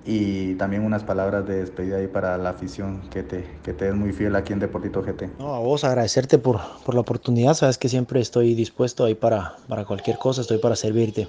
y 0.07 0.55
también 0.57 0.85
unas 0.85 1.03
palabras 1.03 1.47
de 1.47 1.61
despedida 1.61 1.97
ahí 1.97 2.07
para 2.07 2.37
la 2.37 2.51
afición 2.51 3.01
que 3.11 3.23
te, 3.23 3.45
que 3.63 3.73
te 3.73 3.89
es 3.89 3.95
muy 3.95 4.13
fiel 4.13 4.37
aquí 4.37 4.53
en 4.53 4.59
Deportito 4.59 5.03
GT. 5.03 5.31
No, 5.39 5.55
a 5.55 5.59
vos 5.61 5.85
agradecerte 5.85 6.39
por, 6.39 6.61
por 6.85 6.95
la 6.95 7.01
oportunidad, 7.01 7.55
sabes 7.55 7.79
que 7.79 7.89
siempre 7.89 8.21
estoy 8.21 8.55
dispuesto 8.55 9.05
ahí 9.05 9.15
para, 9.15 9.57
para 9.69 9.85
cualquier 9.85 10.19
cosa, 10.19 10.43
estoy 10.43 10.59
para 10.59 10.77
servirte. 10.77 11.29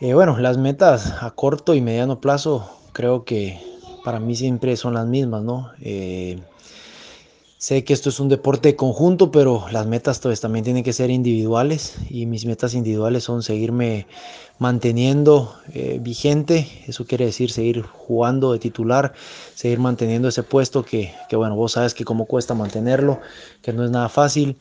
Eh, 0.00 0.14
bueno, 0.14 0.38
las 0.38 0.58
metas 0.58 1.22
a 1.22 1.30
corto 1.30 1.74
y 1.74 1.80
mediano 1.80 2.20
plazo 2.20 2.70
creo 2.92 3.24
que 3.24 3.58
para 4.04 4.20
mí 4.20 4.34
siempre 4.34 4.76
son 4.76 4.94
las 4.94 5.06
mismas, 5.06 5.42
¿no? 5.42 5.70
Eh, 5.80 6.42
sé 7.60 7.84
que 7.84 7.92
esto 7.92 8.08
es 8.08 8.18
un 8.20 8.30
deporte 8.30 8.74
conjunto, 8.74 9.30
pero 9.30 9.66
las 9.70 9.86
metas 9.86 10.18
pues, 10.18 10.40
también 10.40 10.64
tienen 10.64 10.82
que 10.82 10.94
ser 10.94 11.10
individuales 11.10 11.94
y 12.08 12.24
mis 12.24 12.46
metas 12.46 12.72
individuales 12.72 13.24
son 13.24 13.42
seguirme 13.42 14.06
manteniendo 14.58 15.54
eh, 15.74 15.98
vigente, 16.00 16.66
eso 16.86 17.04
quiere 17.04 17.26
decir 17.26 17.50
seguir 17.50 17.82
jugando 17.82 18.54
de 18.54 18.60
titular, 18.60 19.12
seguir 19.54 19.78
manteniendo 19.78 20.28
ese 20.28 20.42
puesto 20.42 20.82
que, 20.82 21.12
bueno, 21.32 21.54
vos 21.54 21.72
sabes 21.72 21.92
que 21.92 22.02
cómo 22.02 22.24
cuesta 22.24 22.54
mantenerlo, 22.54 23.20
que 23.60 23.74
no 23.74 23.84
es 23.84 23.90
nada 23.90 24.08
fácil. 24.08 24.56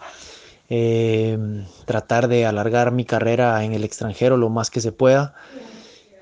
Eh, 0.70 1.66
tratar 1.86 2.28
de 2.28 2.46
alargar 2.46 2.92
mi 2.92 3.04
carrera 3.04 3.64
en 3.64 3.74
el 3.74 3.84
extranjero 3.84 4.38
lo 4.38 4.50
más 4.50 4.70
que 4.70 4.82
se 4.82 4.92
pueda 4.92 5.34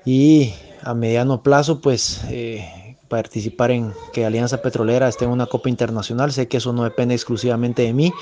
y 0.06 0.54
a 0.80 0.94
mediano 0.94 1.42
plazo 1.42 1.82
pues 1.82 2.22
eh, 2.30 2.87
participar 3.08 3.70
en 3.70 3.92
que 4.12 4.24
Alianza 4.24 4.62
Petrolera 4.62 5.08
esté 5.08 5.24
en 5.24 5.30
una 5.30 5.46
Copa 5.46 5.68
Internacional, 5.68 6.32
sé 6.32 6.48
que 6.48 6.58
eso 6.58 6.72
no 6.72 6.84
depende 6.84 7.14
exclusivamente 7.14 7.82
de 7.82 7.92
mí, 7.92 8.12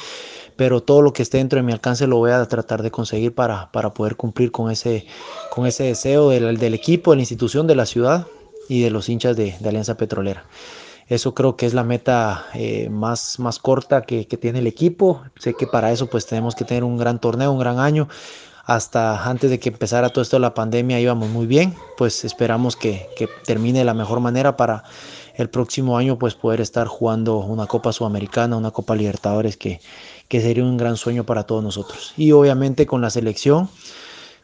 pero 0.56 0.82
todo 0.82 1.02
lo 1.02 1.12
que 1.12 1.22
esté 1.22 1.38
dentro 1.38 1.58
de 1.58 1.62
mi 1.62 1.72
alcance 1.72 2.06
lo 2.06 2.16
voy 2.16 2.30
a 2.30 2.44
tratar 2.46 2.82
de 2.82 2.90
conseguir 2.90 3.34
para, 3.34 3.70
para 3.72 3.92
poder 3.92 4.16
cumplir 4.16 4.50
con 4.50 4.70
ese, 4.70 5.06
con 5.50 5.66
ese 5.66 5.84
deseo 5.84 6.30
del, 6.30 6.56
del, 6.56 6.74
equipo, 6.74 7.10
de 7.10 7.16
la 7.16 7.22
institución, 7.22 7.66
de 7.66 7.76
la 7.76 7.86
ciudad 7.86 8.26
y 8.68 8.82
de 8.82 8.90
los 8.90 9.08
hinchas 9.08 9.36
de, 9.36 9.54
de 9.60 9.68
Alianza 9.68 9.96
Petrolera. 9.96 10.44
Eso 11.08 11.34
creo 11.34 11.56
que 11.56 11.66
es 11.66 11.74
la 11.74 11.84
meta 11.84 12.46
eh, 12.54 12.88
más, 12.90 13.38
más 13.38 13.60
corta 13.60 14.02
que, 14.02 14.26
que, 14.26 14.36
tiene 14.36 14.58
el 14.58 14.66
equipo. 14.66 15.22
Sé 15.38 15.54
que 15.54 15.68
para 15.68 15.92
eso 15.92 16.08
pues 16.08 16.26
tenemos 16.26 16.56
que 16.56 16.64
tener 16.64 16.82
un 16.82 16.96
gran 16.96 17.20
torneo, 17.20 17.52
un 17.52 17.60
gran 17.60 17.78
año. 17.78 18.08
Hasta 18.66 19.24
antes 19.24 19.48
de 19.48 19.60
que 19.60 19.68
empezara 19.68 20.10
todo 20.10 20.22
esto 20.22 20.36
de 20.36 20.40
la 20.40 20.52
pandemia 20.52 20.98
íbamos 20.98 21.30
muy 21.30 21.46
bien. 21.46 21.74
Pues 21.96 22.24
esperamos 22.24 22.74
que, 22.74 23.08
termine 23.44 23.78
de 23.78 23.84
la 23.84 23.94
mejor 23.94 24.18
manera 24.18 24.56
para 24.56 24.82
el 25.36 25.48
próximo 25.48 25.96
año 25.96 26.18
pues 26.18 26.34
poder 26.34 26.60
estar 26.60 26.88
jugando 26.88 27.36
una 27.38 27.66
Copa 27.66 27.92
Sudamericana, 27.92 28.56
una 28.56 28.72
Copa 28.72 28.96
Libertadores 28.96 29.56
que, 29.56 29.80
que 30.28 30.40
sería 30.40 30.64
un 30.64 30.76
gran 30.76 30.96
sueño 30.96 31.24
para 31.24 31.44
todos 31.44 31.62
nosotros. 31.62 32.12
Y 32.16 32.32
obviamente 32.32 32.86
con 32.86 33.00
la 33.00 33.10
selección, 33.10 33.68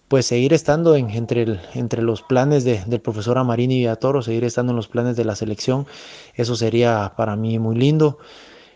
pues 0.06 0.26
seguir 0.26 0.52
estando 0.52 0.94
en, 0.94 1.10
entre, 1.10 1.58
entre 1.74 2.02
los 2.02 2.22
planes 2.22 2.62
de, 2.62 2.84
del 2.86 3.00
profesor 3.00 3.38
Amarini 3.38 3.74
y 3.74 3.78
Villatoro, 3.78 4.22
seguir 4.22 4.44
estando 4.44 4.70
en 4.70 4.76
los 4.76 4.86
planes 4.86 5.16
de 5.16 5.24
la 5.24 5.34
selección, 5.34 5.86
eso 6.34 6.54
sería 6.54 7.14
para 7.16 7.34
mí 7.34 7.58
muy 7.58 7.74
lindo. 7.74 8.18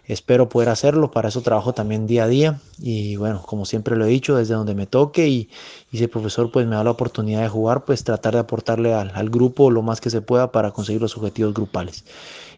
Espero 0.06 0.48
poder 0.48 0.68
hacerlo, 0.68 1.10
para 1.10 1.28
eso 1.28 1.42
trabajo 1.42 1.72
también 1.72 2.06
día 2.06 2.24
a 2.24 2.28
día 2.28 2.60
y 2.78 3.16
bueno, 3.16 3.42
como 3.42 3.64
siempre 3.64 3.96
lo 3.96 4.04
he 4.04 4.08
dicho, 4.08 4.36
desde 4.36 4.54
donde 4.54 4.74
me 4.74 4.86
toque 4.86 5.28
y, 5.28 5.48
y 5.90 5.98
si 5.98 6.04
el 6.04 6.10
profesor 6.10 6.50
pues 6.52 6.66
me 6.66 6.76
da 6.76 6.84
la 6.84 6.92
oportunidad 6.92 7.42
de 7.42 7.48
jugar, 7.48 7.84
pues 7.84 8.04
tratar 8.04 8.34
de 8.34 8.40
aportarle 8.40 8.94
al, 8.94 9.10
al 9.14 9.30
grupo 9.30 9.70
lo 9.70 9.82
más 9.82 10.00
que 10.00 10.10
se 10.10 10.20
pueda 10.20 10.52
para 10.52 10.70
conseguir 10.70 11.02
los 11.02 11.16
objetivos 11.16 11.54
grupales 11.54 12.04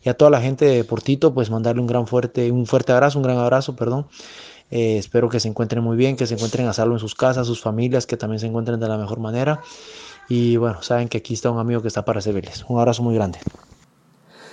y 0.05 0.09
a 0.09 0.15
toda 0.15 0.31
la 0.31 0.41
gente 0.41 0.65
de 0.65 0.77
Deportito, 0.77 1.35
pues 1.35 1.51
mandarle 1.51 1.81
un 1.81 1.87
gran 1.87 2.07
fuerte, 2.07 2.51
un 2.51 2.67
fuerte 2.67 2.93
abrazo, 2.93 3.19
un 3.19 3.25
gran 3.25 3.39
abrazo, 3.39 3.77
perdón. 3.77 4.07
Eh, 4.71 4.99
espero 4.99 5.29
que 5.29 5.41
se 5.41 5.49
encuentren 5.49 5.83
muy 5.83 5.97
bien, 5.97 6.17
que 6.17 6.27
se 6.27 6.35
encuentren 6.35 6.67
a 6.67 6.73
salvo 6.73 6.95
en 6.95 7.01
sus 7.01 7.15
casas, 7.15 7.47
sus 7.47 7.61
familias, 7.61 8.07
que 8.07 8.17
también 8.17 8.39
se 8.41 8.47
encuentren 8.47 8.79
de 8.79 8.89
la 8.89 8.99
mejor 8.99 9.19
manera. 9.19 9.61
Y 10.29 10.57
bueno, 10.57 10.83
saben 10.83 11.09
que 11.09 11.19
aquí 11.19 11.35
está 11.35 11.51
un 11.51 11.59
amigo 11.59 11.81
que 11.81 11.89
está 11.89 12.05
para 12.05 12.21
servirles. 12.21 12.65
Un 12.69 12.79
abrazo 12.79 13.03
muy 13.03 13.15
grande. 13.15 13.39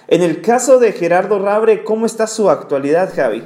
En 0.07 0.21
el 0.21 0.41
caso 0.41 0.77
de 0.77 0.91
Gerardo 0.91 1.39
Rabre, 1.39 1.83
¿cómo 1.83 2.05
está 2.05 2.27
su 2.27 2.51
actualidad, 2.51 3.11
Javi? 3.15 3.43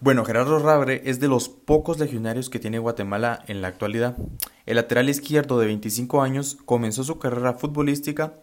Bueno, 0.00 0.24
Gerardo 0.24 0.58
Rabre 0.58 1.02
es 1.04 1.20
de 1.20 1.28
los 1.28 1.50
pocos 1.50 1.98
legionarios 1.98 2.48
que 2.48 2.58
tiene 2.58 2.78
Guatemala 2.78 3.44
en 3.46 3.60
la 3.60 3.68
actualidad. 3.68 4.16
El 4.64 4.76
lateral 4.76 5.10
izquierdo 5.10 5.58
de 5.58 5.66
25 5.66 6.22
años 6.22 6.56
comenzó 6.64 7.04
su 7.04 7.18
carrera 7.18 7.52
futbolística 7.52 8.34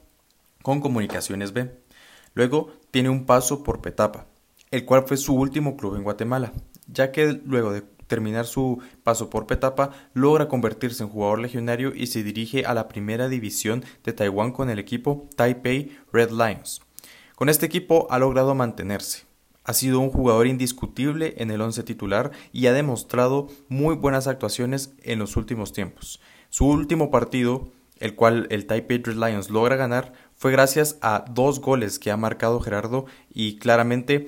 con 0.62 0.80
Comunicaciones 0.80 1.54
B. 1.54 1.72
Luego 2.36 2.72
tiene 2.92 3.10
un 3.10 3.26
paso 3.26 3.64
por 3.64 3.82
Petapa, 3.82 4.28
el 4.70 4.86
cual 4.86 5.06
fue 5.08 5.18
su 5.18 5.34
último 5.34 5.76
club 5.76 5.96
en 5.96 6.04
Guatemala, 6.04 6.54
ya 6.86 7.12
que 7.12 7.42
luego 7.46 7.74
de 7.74 7.82
terminar 8.06 8.46
su 8.46 8.78
paso 9.04 9.32
por 9.32 9.48
Petapa 9.48 9.90
logra 10.14 10.48
convertirse 10.48 11.02
en 11.02 11.10
jugador 11.10 11.40
legionario 11.40 11.94
y 11.96 12.08
se 12.08 12.22
dirige 12.22 12.68
a 12.68 12.76
la 12.76 12.88
primera 12.88 13.28
división 13.28 13.84
de 14.04 14.14
Taiwán 14.14 14.52
con 14.52 14.70
el 14.70 14.78
equipo 14.78 15.28
Taipei 15.36 15.98
Red 16.12 16.30
Lions. 16.30 16.82
Con 17.36 17.50
este 17.50 17.66
equipo 17.66 18.08
ha 18.12 18.20
logrado 18.20 18.54
mantenerse. 18.54 19.24
Ha 19.64 19.74
sido 19.74 20.00
un 20.00 20.12
jugador 20.12 20.46
indiscutible 20.46 21.34
en 21.38 21.50
el 21.50 21.62
once 21.62 21.84
titular 21.84 22.32
y 22.52 22.68
ha 22.68 22.74
demostrado 22.74 23.48
muy 23.70 23.96
buenas 23.96 24.28
actuaciones 24.28 24.94
en 25.04 25.20
los 25.20 25.36
últimos 25.36 25.74
tiempos. 25.74 26.20
Su 26.50 26.68
último 26.68 27.10
partido, 27.10 27.72
el 28.00 28.16
cual 28.16 28.48
el 28.52 28.68
Taipei 28.68 29.02
Red 29.02 29.16
Lions 29.16 29.50
logra 29.50 29.78
ganar, 29.78 30.14
fue 30.36 30.52
gracias 30.52 30.98
a 31.02 31.26
dos 31.32 31.60
goles 31.60 31.98
que 31.98 32.12
ha 32.12 32.18
marcado 32.18 32.60
Gerardo 32.60 33.06
y 33.34 33.58
claramente 33.58 34.28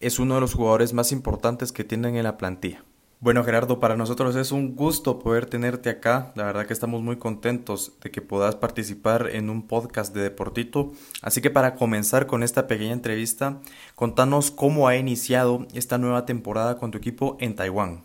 es 0.00 0.18
uno 0.18 0.36
de 0.36 0.40
los 0.40 0.54
jugadores 0.54 0.94
más 0.94 1.12
importantes 1.12 1.70
que 1.70 1.84
tienen 1.84 2.16
en 2.16 2.24
la 2.24 2.38
plantilla. 2.38 2.84
Bueno 3.22 3.44
Gerardo, 3.44 3.78
para 3.78 3.96
nosotros 3.96 4.34
es 4.34 4.50
un 4.50 4.74
gusto 4.74 5.20
poder 5.20 5.46
tenerte 5.46 5.90
acá. 5.90 6.32
La 6.34 6.42
verdad 6.42 6.66
que 6.66 6.72
estamos 6.72 7.02
muy 7.02 7.18
contentos 7.18 7.92
de 8.02 8.10
que 8.10 8.20
puedas 8.20 8.56
participar 8.56 9.28
en 9.32 9.48
un 9.48 9.68
podcast 9.68 10.12
de 10.12 10.22
Deportito. 10.22 10.90
Así 11.20 11.40
que 11.40 11.48
para 11.48 11.76
comenzar 11.76 12.26
con 12.26 12.42
esta 12.42 12.66
pequeña 12.66 12.94
entrevista, 12.94 13.60
contanos 13.94 14.50
cómo 14.50 14.88
ha 14.88 14.96
iniciado 14.96 15.68
esta 15.72 15.98
nueva 15.98 16.26
temporada 16.26 16.78
con 16.78 16.90
tu 16.90 16.98
equipo 16.98 17.36
en 17.38 17.54
Taiwán. 17.54 18.02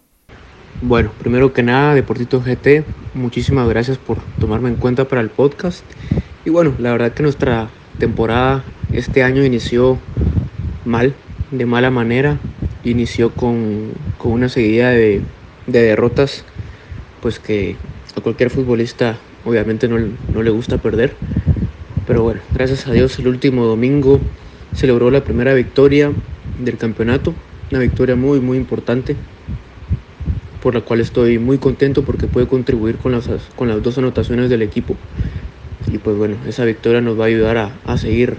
Bueno, 0.83 1.11
primero 1.17 1.51
que 1.51 1.63
nada, 1.63 1.95
Deportito 1.95 2.39
GT, 2.39 2.85
muchísimas 3.15 3.67
gracias 3.67 3.97
por 3.97 4.19
tomarme 4.39 4.69
en 4.69 4.75
cuenta 4.75 5.07
para 5.07 5.21
el 5.21 5.31
podcast 5.31 5.83
y 6.45 6.51
bueno, 6.51 6.75
la 6.77 6.91
verdad 6.91 7.13
que 7.13 7.23
nuestra 7.23 7.69
temporada 7.97 8.63
este 8.93 9.23
año 9.23 9.43
inició 9.43 9.97
mal, 10.85 11.15
de 11.51 11.65
mala 11.65 11.89
manera. 11.89 12.37
Inició 12.83 13.31
con, 13.31 13.91
con 14.17 14.31
una 14.31 14.49
seguida 14.49 14.91
de, 14.91 15.21
de, 15.67 15.81
derrotas, 15.81 16.43
pues 17.21 17.39
que 17.39 17.75
a 18.15 18.21
cualquier 18.21 18.49
futbolista 18.49 19.17
obviamente 19.45 19.87
no, 19.87 19.97
no 20.33 20.43
le 20.43 20.49
gusta 20.49 20.77
perder. 20.77 21.13
Pero 22.05 22.23
bueno, 22.23 22.41
gracias 22.53 22.87
a 22.87 22.93
Dios 22.93 23.19
el 23.19 23.27
último 23.27 23.65
domingo 23.65 24.19
se 24.73 24.87
logró 24.87 25.11
la 25.11 25.23
primera 25.23 25.53
victoria 25.53 26.11
del 26.59 26.77
campeonato. 26.77 27.33
Una 27.71 27.79
victoria 27.79 28.15
muy, 28.15 28.39
muy 28.39 28.57
importante 28.57 29.15
por 30.61 30.73
la 30.73 30.81
cual 30.81 31.01
estoy 31.01 31.39
muy 31.39 31.57
contento 31.57 32.03
porque 32.03 32.27
puede 32.27 32.47
contribuir 32.47 32.97
con 32.97 33.11
las, 33.11 33.27
con 33.55 33.67
las 33.67 33.83
dos 33.83 33.97
anotaciones 33.97 34.49
del 34.49 34.61
equipo 34.61 34.95
y 35.91 35.97
pues 35.97 36.17
bueno, 36.17 36.35
esa 36.47 36.65
victoria 36.65 37.01
nos 37.01 37.19
va 37.19 37.25
a 37.25 37.27
ayudar 37.27 37.57
a, 37.57 37.71
a 37.85 37.97
seguir 37.97 38.35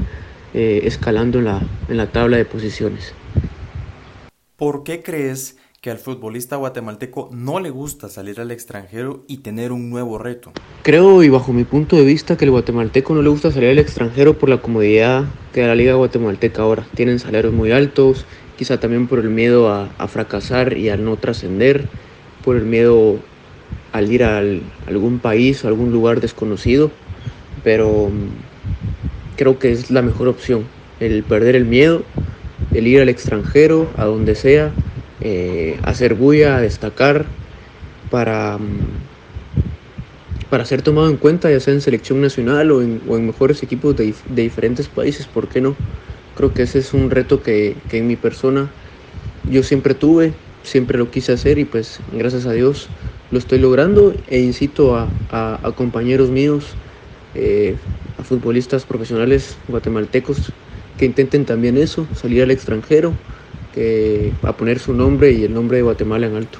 eh, 0.54 0.82
escalando 0.84 1.38
en 1.38 1.46
la, 1.46 1.68
en 1.88 1.96
la 1.96 2.10
tabla 2.12 2.36
de 2.38 2.44
posiciones. 2.46 3.14
¿Por 4.56 4.84
qué 4.84 5.02
crees 5.02 5.56
que 5.80 5.90
al 5.90 5.98
futbolista 5.98 6.56
guatemalteco 6.56 7.30
no 7.32 7.60
le 7.60 7.70
gusta 7.70 8.08
salir 8.10 8.40
al 8.40 8.50
extranjero 8.50 9.24
y 9.26 9.38
tener 9.38 9.72
un 9.72 9.88
nuevo 9.90 10.18
reto? 10.18 10.58
Creo 10.82 11.22
y 11.22 11.28
bajo 11.28 11.52
mi 11.52 11.64
punto 11.64 11.96
de 11.96 12.04
vista 12.04 12.36
que 12.36 12.44
el 12.46 12.50
guatemalteco 12.50 13.14
no 13.14 13.22
le 13.22 13.28
gusta 13.28 13.52
salir 13.52 13.70
al 13.70 13.78
extranjero 13.78 14.38
por 14.38 14.48
la 14.48 14.62
comodidad 14.62 15.36
que 15.52 15.60
da 15.60 15.68
la 15.68 15.74
liga 15.74 15.94
guatemalteca 15.94 16.62
ahora. 16.62 16.88
Tienen 16.94 17.18
salarios 17.18 17.52
muy 17.52 17.72
altos, 17.72 18.26
quizá 18.56 18.80
también 18.80 19.06
por 19.08 19.18
el 19.20 19.30
miedo 19.30 19.68
a, 19.70 19.94
a 19.98 20.08
fracasar 20.08 20.76
y 20.78 20.88
a 20.88 20.96
no 20.96 21.18
trascender. 21.18 21.90
por 22.42 22.56
el 22.56 22.64
miedo 22.66 23.26
al 23.92 24.12
ir 24.12 24.24
a 24.24 24.38
algún 24.86 25.20
país 25.20 25.64
o 25.64 25.68
algún 25.68 25.92
lugar 25.92 26.20
desconocido, 26.20 26.98
pero 27.62 28.10
mm, 28.10 28.47
creo 29.38 29.59
que 29.59 29.73
es 29.73 29.90
la 29.90 30.02
mejor 30.02 30.28
opción, 30.28 30.64
el 31.00 31.23
perder 31.23 31.57
el 31.57 31.64
miedo, 31.64 32.02
el 32.75 32.87
ir 32.87 33.00
al 33.00 33.09
extranjero, 33.09 33.88
a 33.97 34.04
donde 34.04 34.35
sea, 34.35 34.73
eh, 35.23 35.78
hacer 35.85 36.14
bulla, 36.14 36.61
destacar, 36.61 37.25
para, 38.11 38.59
mm, 38.59 39.09
para 40.50 40.64
ser 40.64 40.83
tomado 40.83 41.09
en 41.09 41.16
cuenta, 41.16 41.50
ya 41.50 41.61
sea 41.61 41.75
en 41.75 41.80
selección 41.80 42.21
nacional 42.21 42.71
o 42.73 42.83
en, 42.83 43.26
mejores 43.26 43.62
equipos 43.62 43.97
de, 43.97 44.14
diferentes 44.28 44.88
países, 44.88 45.26
¿por 45.26 45.49
qué 45.49 45.61
no? 45.61 45.76
Creo 46.37 46.52
que 46.54 46.62
ese 46.62 46.78
es 46.78 46.95
un 46.95 47.11
reto 47.11 47.42
que, 47.42 47.76
en 47.92 48.07
mi 48.07 48.16
persona 48.16 48.68
yo 49.50 49.62
siempre 49.62 49.95
tuve, 49.95 50.33
siempre 50.62 50.99
lo 50.99 51.11
quise 51.11 51.33
hacer 51.33 51.59
y 51.59 51.64
pues 51.64 52.00
gracias 52.12 52.47
a 52.47 52.52
Dios 52.52 52.88
lo 53.30 53.38
estoy 53.38 53.59
logrando 53.59 54.14
e 54.28 54.40
incito 54.40 54.97
a, 54.97 55.73
compañeros 55.76 56.30
míos, 56.30 56.64
eh, 57.40 57.76
a 58.18 58.25
futbolistas 58.25 58.85
profesionales 58.85 59.57
guatemaltecos 59.68 60.52
que 60.99 61.04
intenten 61.04 61.45
también 61.45 61.78
eso, 61.78 62.07
salir 62.14 62.42
al 62.42 62.50
extranjero, 62.50 63.12
que, 63.73 64.33
a 64.42 64.52
poner 64.54 64.80
su 64.80 64.92
nombre 64.92 65.30
y 65.30 65.45
el 65.45 65.54
nombre 65.54 65.76
de 65.76 65.85
Guatemala 65.85 66.26
en 66.26 66.35
alto. 66.35 66.59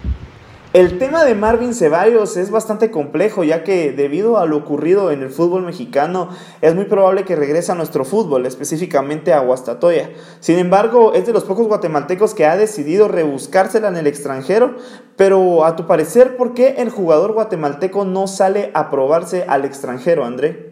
El 0.75 0.99
tema 0.99 1.25
de 1.25 1.35
Marvin 1.35 1.75
Ceballos 1.75 2.37
es 2.37 2.51
bastante 2.51 2.91
complejo, 2.91 3.43
ya 3.43 3.65
que 3.65 3.91
debido 3.91 4.39
a 4.39 4.45
lo 4.45 4.59
ocurrido 4.59 5.11
en 5.11 5.23
el 5.23 5.31
fútbol 5.31 5.63
mexicano, 5.63 6.29
es 6.61 6.75
muy 6.75 6.85
probable 6.85 7.25
que 7.25 7.37
regrese 7.37 7.73
a 7.73 7.75
nuestro 7.75 8.05
fútbol, 8.05 8.45
específicamente 8.45 9.33
a 9.33 9.41
Guastatoya. 9.41 10.11
Sin 10.41 10.59
embargo, 10.59 11.15
es 11.15 11.27
de 11.27 11.33
los 11.33 11.45
pocos 11.45 11.67
guatemaltecos 11.67 12.35
que 12.35 12.45
ha 12.45 12.59
decidido 12.59 13.09
rebuscársela 13.09 13.89
en 13.89 13.97
el 13.97 14.07
extranjero, 14.07 14.77
pero 15.17 15.65
a 15.65 15.75
tu 15.75 15.87
parecer, 15.87 16.37
¿por 16.37 16.53
qué 16.53 16.75
el 16.79 16.91
jugador 16.91 17.33
guatemalteco 17.33 18.05
no 18.05 18.27
sale 18.27 18.71
a 18.75 18.91
probarse 18.91 19.47
al 19.49 19.65
extranjero, 19.65 20.27
André? 20.27 20.68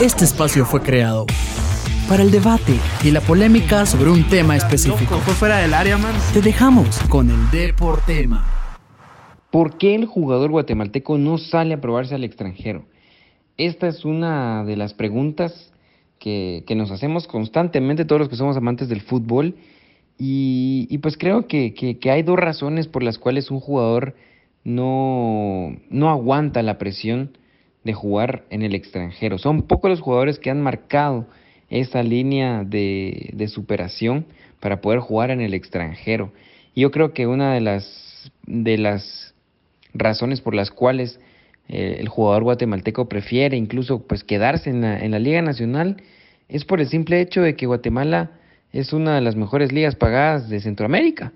Este 0.00 0.24
espacio 0.24 0.64
fue 0.64 0.80
creado 0.80 1.26
para 2.08 2.22
el 2.22 2.30
debate 2.30 2.78
y 3.02 3.10
la 3.10 3.20
polémica 3.20 3.84
sobre 3.84 4.10
un 4.10 4.22
tema 4.28 4.54
específico. 4.54 5.18
fue 5.18 5.34
fuera 5.34 5.58
del 5.58 5.74
área, 5.74 5.98
man. 5.98 6.14
Te 6.32 6.40
dejamos 6.40 7.00
con 7.08 7.28
el 7.28 7.50
Deportema. 7.50 8.46
¿Por 9.50 9.76
qué 9.76 9.96
el 9.96 10.06
jugador 10.06 10.52
guatemalteco 10.52 11.18
no 11.18 11.36
sale 11.36 11.74
a 11.74 11.80
probarse 11.80 12.14
al 12.14 12.22
extranjero? 12.22 12.84
Esta 13.56 13.88
es 13.88 14.04
una 14.04 14.62
de 14.62 14.76
las 14.76 14.94
preguntas 14.94 15.72
que, 16.20 16.62
nos 16.76 16.92
hacemos 16.92 17.26
constantemente 17.26 18.04
todos 18.04 18.20
los 18.20 18.28
que 18.28 18.36
somos 18.36 18.56
amantes 18.56 18.88
del 18.88 19.00
fútbol 19.00 19.56
y, 20.16 20.96
pues 20.98 21.16
creo 21.16 21.48
que, 21.48 21.98
hay 22.04 22.22
dos 22.22 22.38
razones 22.38 22.86
por 22.86 23.02
las 23.02 23.18
cuales 23.18 23.50
un 23.50 23.58
jugador 23.58 24.14
no, 24.62 25.76
no 25.90 26.08
aguanta 26.08 26.62
la 26.62 26.78
presión 26.78 27.37
de 27.88 27.94
jugar 27.94 28.44
en 28.50 28.60
el 28.60 28.74
extranjero. 28.74 29.38
Son 29.38 29.62
pocos 29.62 29.88
los 29.90 30.02
jugadores 30.02 30.38
que 30.38 30.50
han 30.50 30.60
marcado 30.60 31.26
esa 31.70 32.02
línea 32.02 32.62
de, 32.62 33.48
superación 33.48 34.26
para 34.60 34.82
poder 34.82 35.00
jugar 35.00 35.30
en 35.30 35.40
el 35.40 35.54
extranjero. 35.54 36.30
Yo 36.76 36.90
creo 36.90 37.14
que 37.14 37.26
una 37.26 37.54
de 37.54 37.62
las, 37.62 38.30
de 38.46 38.76
las 38.76 39.34
razones 39.94 40.42
por 40.42 40.54
las 40.54 40.70
cuales 40.70 41.18
eh, 41.66 41.96
el 41.98 42.08
jugador 42.08 42.42
guatemalteco 42.42 43.08
prefiere 43.08 43.56
incluso 43.56 44.06
pues 44.06 44.22
quedarse 44.22 44.68
en 44.68 44.82
la, 44.82 44.98
en 44.98 45.12
la 45.12 45.18
Liga 45.18 45.40
Nacional 45.40 46.02
es 46.46 46.66
por 46.66 46.82
el 46.82 46.88
simple 46.88 47.22
hecho 47.22 47.40
de 47.40 47.56
que 47.56 47.64
Guatemala 47.64 48.32
es 48.70 48.92
una 48.92 49.14
de 49.14 49.22
las 49.22 49.34
mejores 49.34 49.72
ligas 49.72 49.96
pagadas 49.96 50.50
de 50.50 50.60
Centroamérica, 50.60 51.32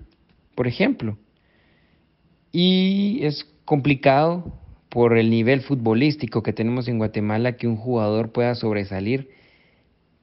por 0.53 0.67
ejemplo. 0.67 1.17
Y 2.51 3.21
es 3.23 3.43
complicado 3.65 4.59
por 4.93 5.17
el 5.17 5.31
nivel 5.31 5.61
futbolístico 5.61 6.43
que 6.43 6.53
tenemos 6.53 6.87
en 6.87 6.99
Guatemala 6.99 7.53
que 7.53 7.67
un 7.67 7.77
jugador 7.77 8.31
pueda 8.31 8.53
sobresalir 8.53 9.31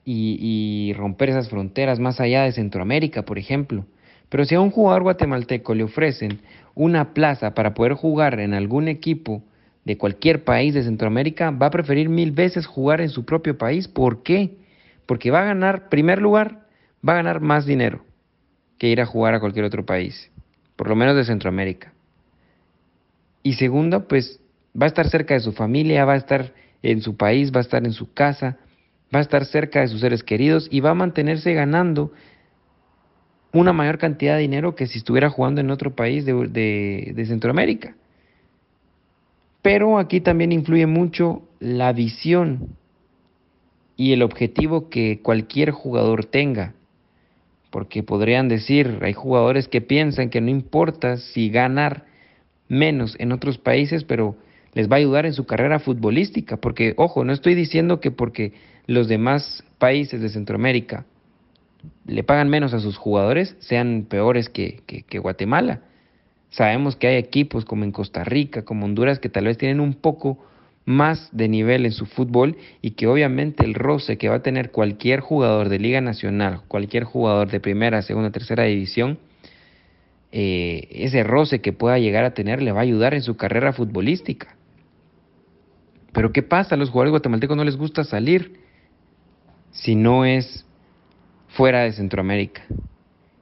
y, 0.04 0.38
y, 0.40 0.92
romper 0.92 1.30
esas 1.30 1.50
fronteras 1.50 1.98
más 1.98 2.20
allá 2.20 2.44
de 2.44 2.52
Centroamérica, 2.52 3.24
por 3.24 3.36
ejemplo. 3.36 3.84
Pero 4.28 4.44
si 4.44 4.54
a 4.54 4.60
un 4.60 4.70
jugador 4.70 5.02
guatemalteco 5.02 5.74
le 5.74 5.82
ofrecen 5.82 6.38
una 6.76 7.14
plaza 7.14 7.52
para 7.52 7.74
poder 7.74 7.94
jugar 7.94 8.38
en 8.38 8.54
algún 8.54 8.86
equipo 8.86 9.42
de 9.84 9.98
cualquier 9.98 10.44
país 10.44 10.72
de 10.72 10.84
Centroamérica, 10.84 11.50
va 11.50 11.66
a 11.66 11.70
preferir 11.72 12.08
mil 12.08 12.30
veces 12.30 12.64
jugar 12.64 13.00
en 13.00 13.08
su 13.08 13.24
propio 13.24 13.58
país. 13.58 13.88
¿Por 13.88 14.22
qué? 14.22 14.52
Porque 15.04 15.32
va 15.32 15.40
a 15.40 15.46
ganar, 15.46 15.88
primer 15.88 16.22
lugar, 16.22 16.68
va 17.06 17.14
a 17.14 17.16
ganar 17.16 17.40
más 17.40 17.66
dinero 17.66 18.04
que 18.78 18.86
ir 18.86 19.00
a 19.00 19.06
jugar 19.06 19.34
a 19.34 19.40
cualquier 19.40 19.64
otro 19.64 19.84
país, 19.84 20.30
por 20.76 20.88
lo 20.88 20.94
menos 20.94 21.16
de 21.16 21.24
Centroamérica. 21.24 21.92
Y 23.42 23.54
segunda, 23.54 24.06
pues 24.06 24.40
va 24.80 24.86
a 24.86 24.88
estar 24.88 25.08
cerca 25.08 25.34
de 25.34 25.40
su 25.40 25.52
familia, 25.52 26.04
va 26.04 26.14
a 26.14 26.18
estar 26.18 26.52
en 26.82 27.02
su 27.02 27.16
país, 27.16 27.52
va 27.52 27.58
a 27.58 27.62
estar 27.62 27.84
en 27.84 27.92
su 27.92 28.12
casa, 28.12 28.58
va 29.14 29.18
a 29.18 29.22
estar 29.22 29.44
cerca 29.44 29.80
de 29.80 29.88
sus 29.88 30.00
seres 30.00 30.22
queridos 30.22 30.68
y 30.70 30.80
va 30.80 30.90
a 30.90 30.94
mantenerse 30.94 31.52
ganando 31.52 32.12
una 33.52 33.72
mayor 33.72 33.98
cantidad 33.98 34.36
de 34.36 34.42
dinero 34.42 34.74
que 34.74 34.86
si 34.86 34.98
estuviera 34.98 35.28
jugando 35.28 35.60
en 35.60 35.70
otro 35.70 35.94
país 35.94 36.24
de, 36.24 36.34
de, 37.14 37.26
Centroamérica. 37.26 37.96
Pero 39.62 39.98
aquí 39.98 40.20
también 40.20 40.52
influye 40.52 40.86
mucho 40.86 41.42
la 41.58 41.92
visión 41.92 42.76
y 43.96 44.12
el 44.12 44.22
objetivo 44.22 44.88
que 44.88 45.20
cualquier 45.20 45.72
jugador 45.72 46.24
tenga. 46.24 46.74
Porque 47.70 48.02
podrían 48.02 48.48
decir, 48.48 49.00
hay 49.02 49.12
jugadores 49.12 49.68
que 49.68 49.80
piensan 49.80 50.30
que 50.30 50.40
no 50.40 50.48
importa 50.48 51.18
si 51.18 51.50
ganar 51.50 52.06
menos 52.68 53.16
en 53.18 53.32
otros 53.32 53.58
países, 53.58 54.04
pero 54.04 54.36
les 54.74 54.90
va 54.90 54.96
a 54.96 54.98
ayudar 54.98 55.26
en 55.26 55.32
su 55.32 55.46
carrera 55.46 55.78
futbolística. 55.78 56.56
Porque, 56.56 56.94
ojo, 56.96 57.24
no 57.24 57.32
estoy 57.32 57.54
diciendo 57.54 58.00
que 58.00 58.10
porque 58.10 58.52
los 58.86 59.08
demás 59.08 59.64
países 59.78 60.20
de 60.20 60.28
Centroamérica 60.28 61.04
le 62.06 62.22
pagan 62.22 62.48
menos 62.48 62.74
a 62.74 62.80
sus 62.80 62.96
jugadores 62.96 63.56
sean 63.60 64.06
peores 64.08 64.48
que, 64.48 64.82
Guatemala. 65.20 65.80
Sabemos 66.50 66.96
que 66.96 67.06
hay 67.06 67.16
equipos 67.16 67.64
como 67.64 67.84
en 67.84 67.92
Costa 67.92 68.24
Rica, 68.24 68.64
como 68.64 68.84
Honduras, 68.84 69.18
que 69.18 69.28
tal 69.28 69.44
vez 69.44 69.56
tienen 69.56 69.80
un 69.80 69.94
poco 69.94 70.38
más 70.84 71.28
de 71.30 71.48
nivel 71.48 71.86
en 71.86 71.92
su 71.92 72.06
fútbol 72.06 72.56
y 72.82 72.92
que 72.92 73.06
obviamente 73.06 73.64
el 73.64 73.74
roce 73.74 74.18
que 74.18 74.28
va 74.28 74.36
a 74.36 74.42
tener 74.42 74.72
cualquier 74.72 75.20
jugador 75.20 75.68
de 75.68 75.78
Liga 75.78 76.00
Nacional, 76.00 76.62
cualquier 76.66 77.04
jugador 77.04 77.50
de 77.50 77.60
primera, 77.60 78.02
segunda, 78.02 78.30
tercera 78.30 78.64
división, 78.64 79.18
eh, 80.32 80.88
ese 80.90 81.22
roce 81.22 81.60
que 81.60 81.72
pueda 81.72 81.98
llegar 81.98 82.24
a 82.24 82.34
tener 82.34 82.62
le 82.62 82.72
va 82.72 82.80
a 82.80 82.82
ayudar 82.82 83.14
en 83.14 83.22
su 83.22 83.36
carrera 83.36 83.72
futbolística. 83.72 84.56
Pero 86.12 86.32
¿qué 86.32 86.42
pasa? 86.42 86.74
A 86.74 86.78
los 86.78 86.90
jugadores 86.90 87.12
guatemaltecos 87.12 87.56
no 87.56 87.64
les 87.64 87.76
gusta 87.76 88.04
salir 88.04 88.60
si 89.70 89.94
no 89.94 90.24
es 90.24 90.66
fuera 91.48 91.82
de 91.82 91.92
Centroamérica. 91.92 92.62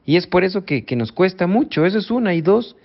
Y 0.05 0.17
es 0.17 0.27
por 0.27 0.45
eso 0.45 0.65
que, 0.65 0.85
nos 0.97 1.13
cuesta 1.13 1.47
mucho, 1.47 1.85
eso 1.85 1.99
es 1.99 2.11
una. 2.11 2.35
Y 2.35 2.41
dos, 2.41 2.77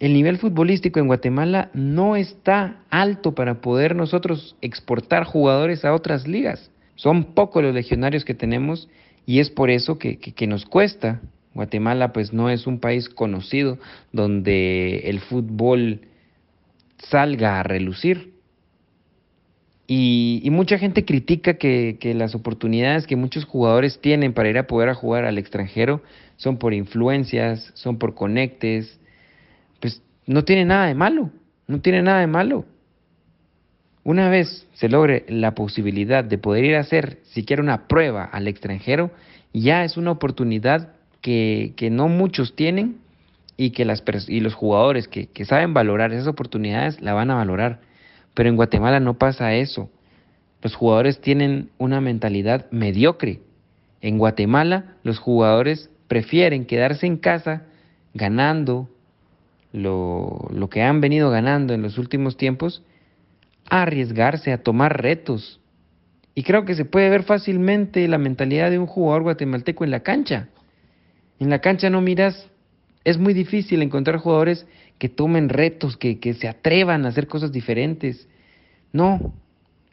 el 0.00 0.14
nivel 0.14 0.38
futbolístico 0.38 1.00
en 1.00 1.06
Guatemala 1.06 1.70
no 1.74 2.16
está 2.16 2.80
alto 2.90 3.34
para 3.34 3.60
poder 3.60 3.94
nosotros 3.94 4.56
exportar 4.62 5.24
jugadores 5.24 5.84
a 5.84 5.92
otras 5.92 6.26
ligas. 6.26 6.70
Son 6.94 7.34
pocos 7.34 7.62
los 7.62 7.74
legionarios 7.74 8.24
que 8.24 8.34
tenemos 8.34 8.88
y 9.26 9.40
es 9.40 9.50
por 9.50 9.70
eso 9.70 9.98
que, 9.98 10.18
que 10.18 10.46
nos 10.46 10.64
cuesta. 10.64 11.20
Guatemala 11.54 12.12
pues 12.12 12.32
no 12.32 12.48
es 12.48 12.66
un 12.66 12.80
país 12.80 13.10
conocido 13.10 13.78
donde 14.10 15.10
el 15.10 15.20
fútbol 15.20 16.00
salga 16.96 17.60
a 17.60 17.62
relucir. 17.62 18.31
Y, 19.94 20.48
mucha 20.50 20.78
gente 20.78 21.04
critica 21.04 21.58
que, 21.58 22.14
las 22.16 22.34
oportunidades 22.34 23.06
que 23.06 23.14
muchos 23.14 23.44
jugadores 23.44 24.00
tienen 24.00 24.32
para 24.32 24.48
ir 24.48 24.56
a 24.56 24.66
poder 24.66 24.94
jugar 24.94 25.26
al 25.26 25.36
extranjero 25.36 26.00
son 26.36 26.56
por 26.56 26.72
influencias, 26.72 27.70
son 27.74 27.98
por 27.98 28.14
conectes. 28.14 28.98
Pues 29.80 30.00
no 30.24 30.44
tiene 30.44 30.64
nada 30.64 30.86
de 30.86 30.94
malo, 30.94 31.28
no 31.66 31.82
tiene 31.82 32.00
nada 32.00 32.20
de 32.20 32.26
malo. 32.26 32.64
Una 34.02 34.30
vez 34.30 34.66
se 34.72 34.88
logre 34.88 35.26
la 35.28 35.54
posibilidad 35.54 36.24
de 36.24 36.38
poder 36.38 36.64
ir 36.64 36.76
a 36.76 36.80
hacer 36.80 37.18
siquiera 37.24 37.62
una 37.62 37.86
prueba 37.86 38.24
al 38.24 38.48
extranjero, 38.48 39.10
ya 39.52 39.84
es 39.84 39.98
una 39.98 40.12
oportunidad 40.12 40.94
que, 41.20 41.74
no 41.92 42.08
muchos 42.08 42.56
tienen 42.56 42.96
y 43.58 43.72
que 43.72 43.84
las, 43.84 44.02
y 44.26 44.40
los 44.40 44.54
jugadores 44.54 45.06
que, 45.06 45.26
que 45.26 45.44
saben 45.44 45.74
valorar 45.74 46.14
esas 46.14 46.28
oportunidades 46.28 46.98
la 47.02 47.12
van 47.12 47.30
a 47.30 47.34
valorar. 47.34 47.91
Pero 48.34 48.48
en 48.48 48.56
Guatemala 48.56 49.00
no 49.00 49.18
pasa 49.18 49.54
eso. 49.54 49.90
Los 50.62 50.74
jugadores 50.74 51.20
tienen 51.20 51.70
una 51.78 52.00
mentalidad 52.00 52.70
mediocre. 52.70 53.40
En 54.00 54.18
Guatemala 54.18 54.96
los 55.02 55.18
jugadores 55.18 55.90
prefieren 56.08 56.66
quedarse 56.66 57.06
en 57.06 57.16
casa 57.16 57.64
ganando 58.14 58.88
lo, 59.72 60.48
lo, 60.52 60.68
que 60.68 60.82
han 60.82 61.00
venido 61.00 61.30
ganando 61.30 61.72
en 61.72 61.82
los 61.82 61.98
últimos 61.98 62.36
tiempos, 62.36 62.82
a 63.68 63.82
arriesgarse, 63.82 64.52
a 64.52 64.62
tomar 64.62 65.00
retos. 65.00 65.60
Y 66.34 66.42
creo 66.42 66.64
que 66.64 66.74
se 66.74 66.84
puede 66.84 67.10
ver 67.10 67.22
fácilmente 67.22 68.06
la 68.08 68.18
mentalidad 68.18 68.70
de 68.70 68.78
un 68.78 68.86
jugador 68.86 69.22
guatemalteco 69.22 69.84
en 69.84 69.90
la 69.90 70.00
cancha. 70.00 70.48
En 71.38 71.50
la 71.50 71.60
cancha 71.60 71.90
no 71.90 72.00
miras 72.00 72.48
Es 73.04 73.18
muy 73.18 73.34
difícil 73.34 73.82
encontrar 73.82 74.18
jugadores 74.18 74.66
que 75.02 75.08
tomen 75.08 75.48
retos, 75.48 75.96
que, 75.96 76.20
que 76.20 76.32
se 76.32 76.46
atrevan 76.46 77.04
a 77.04 77.08
hacer 77.08 77.26
cosas 77.26 77.50
diferentes. 77.50 78.28
No, 78.92 79.34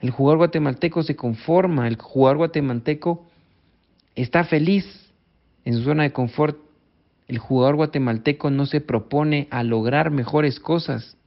el 0.02 0.12
jugador 0.12 0.38
guatemalteco 0.38 1.02
se 1.02 1.15
conforma, 1.15 1.88
el 1.88 1.98
jugador 1.98 2.38
guatemalteco 2.38 3.26
está 4.13 4.43
feliz 4.43 5.12
en 5.65 5.74
su 5.74 5.82
zona 5.82 6.04
de 6.04 6.13
confort. 6.13 6.60
El 7.28 7.39
jugador 7.39 7.78
guatemalteco 7.78 8.52
no 8.52 8.67
se 8.67 8.82
propone 8.82 9.48
a 9.50 9.63
lograr 9.63 10.12
mejores 10.12 10.60
cosas. 10.60 11.17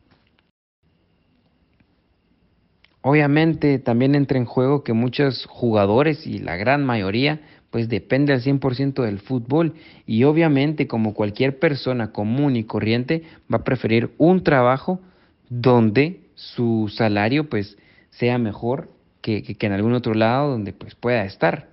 Obviamente 3.01 3.81
también 3.81 4.15
entra 4.15 4.39
en 4.39 4.45
juego 4.45 4.85
que 4.85 4.93
muchos 4.93 5.45
jugadores 5.47 6.25
y 6.25 6.39
la 6.39 6.55
gran 6.55 6.87
mayoría 6.87 7.41
pues 7.73 7.89
depende 7.89 8.35
al 8.35 8.43
100% 8.43 9.03
del 9.03 9.19
fútbol 9.19 9.73
y 10.07 10.25
obviamente 10.25 10.87
como 10.87 11.15
cualquier 11.15 11.59
persona 11.59 12.13
común 12.13 12.55
y 12.55 12.65
corriente 12.65 13.23
va 13.53 13.59
a 13.59 13.65
preferir 13.65 14.11
un 14.19 14.45
trabajo 14.45 15.01
donde 15.49 16.21
su 16.35 16.93
salario 16.95 17.49
pues 17.49 17.79
sea 18.11 18.37
mejor 18.37 18.91
que, 19.23 19.43
que, 19.43 19.67
en 19.67 19.73
algún 19.73 19.95
otro 19.95 20.13
lado 20.13 20.51
donde 20.51 20.75
pues 20.75 20.95
pueda 20.95 21.25
estar. 21.25 21.71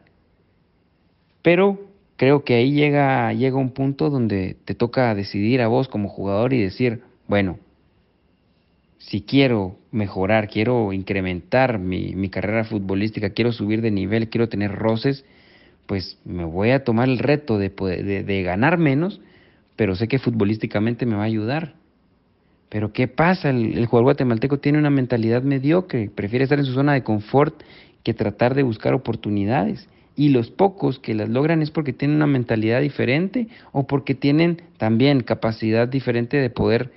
Pero 1.42 1.90
creo 2.16 2.46
que 2.46 2.56
ahí 2.56 2.72
llega, 2.72 3.34
llega 3.34 3.58
un 3.58 3.72
punto 3.72 4.10
donde 4.10 4.56
te 4.64 4.76
toca 4.76 5.14
decidir 5.14 5.62
a 5.62 5.68
vos 5.68 5.90
como 5.90 6.08
jugador 6.08 6.54
y 6.54 6.62
decir, 6.62 7.04
bueno, 7.28 7.60
si 9.00 9.22
quiero 9.22 9.76
mejorar, 9.92 10.48
quiero 10.48 10.94
incrementar 10.94 11.78
mi, 11.78 12.16
mi, 12.16 12.30
carrera 12.30 12.64
futbolística, 12.64 13.32
quiero 13.32 13.52
subir 13.52 13.82
de 13.82 13.92
nivel, 13.92 14.30
quiero 14.30 14.48
tener 14.48 14.72
roces, 14.72 15.26
pues 15.90 16.20
me 16.24 16.46
voy 16.46 16.70
a 16.70 16.84
tomar 16.84 17.10
el 17.10 17.18
reto 17.18 17.58
de, 17.58 17.70
de, 17.70 18.24
de 18.24 18.44
ganar 18.44 18.78
menos, 18.78 19.22
pero 19.76 19.96
sé 19.96 20.08
que 20.08 20.20
futbolísticamente 20.20 21.08
me 21.08 21.16
va 21.16 21.24
a 21.24 21.26
ayudar. 21.26 21.74
Pero 22.70 22.94
¿qué 22.94 23.08
pasa? 23.08 23.50
El, 23.50 23.88
jugador 23.88 24.04
guatemalteco 24.04 24.60
tiene 24.60 24.78
una 24.78 24.92
mentalidad 24.92 25.42
mediocre, 25.42 26.12
prefiere 26.14 26.44
estar 26.44 26.60
en 26.60 26.66
su 26.66 26.74
zona 26.74 26.94
de 26.94 27.02
confort 27.02 27.64
que 28.04 28.14
tratar 28.14 28.54
de 28.54 28.62
buscar 28.62 28.94
oportunidades. 28.94 29.90
Y 30.16 30.30
los 30.30 30.52
pocos 30.52 31.00
que 31.00 31.16
las 31.16 31.28
logran 31.28 31.64
es 31.64 31.72
porque 31.72 31.92
tienen 31.92 32.18
una 32.18 32.28
mentalidad 32.28 32.82
diferente 32.82 33.48
o 33.72 33.88
porque 33.88 34.14
tienen 34.14 34.62
también 34.78 35.22
capacidad 35.22 35.88
diferente 35.88 36.38
de 36.38 36.52
poder 36.52 36.92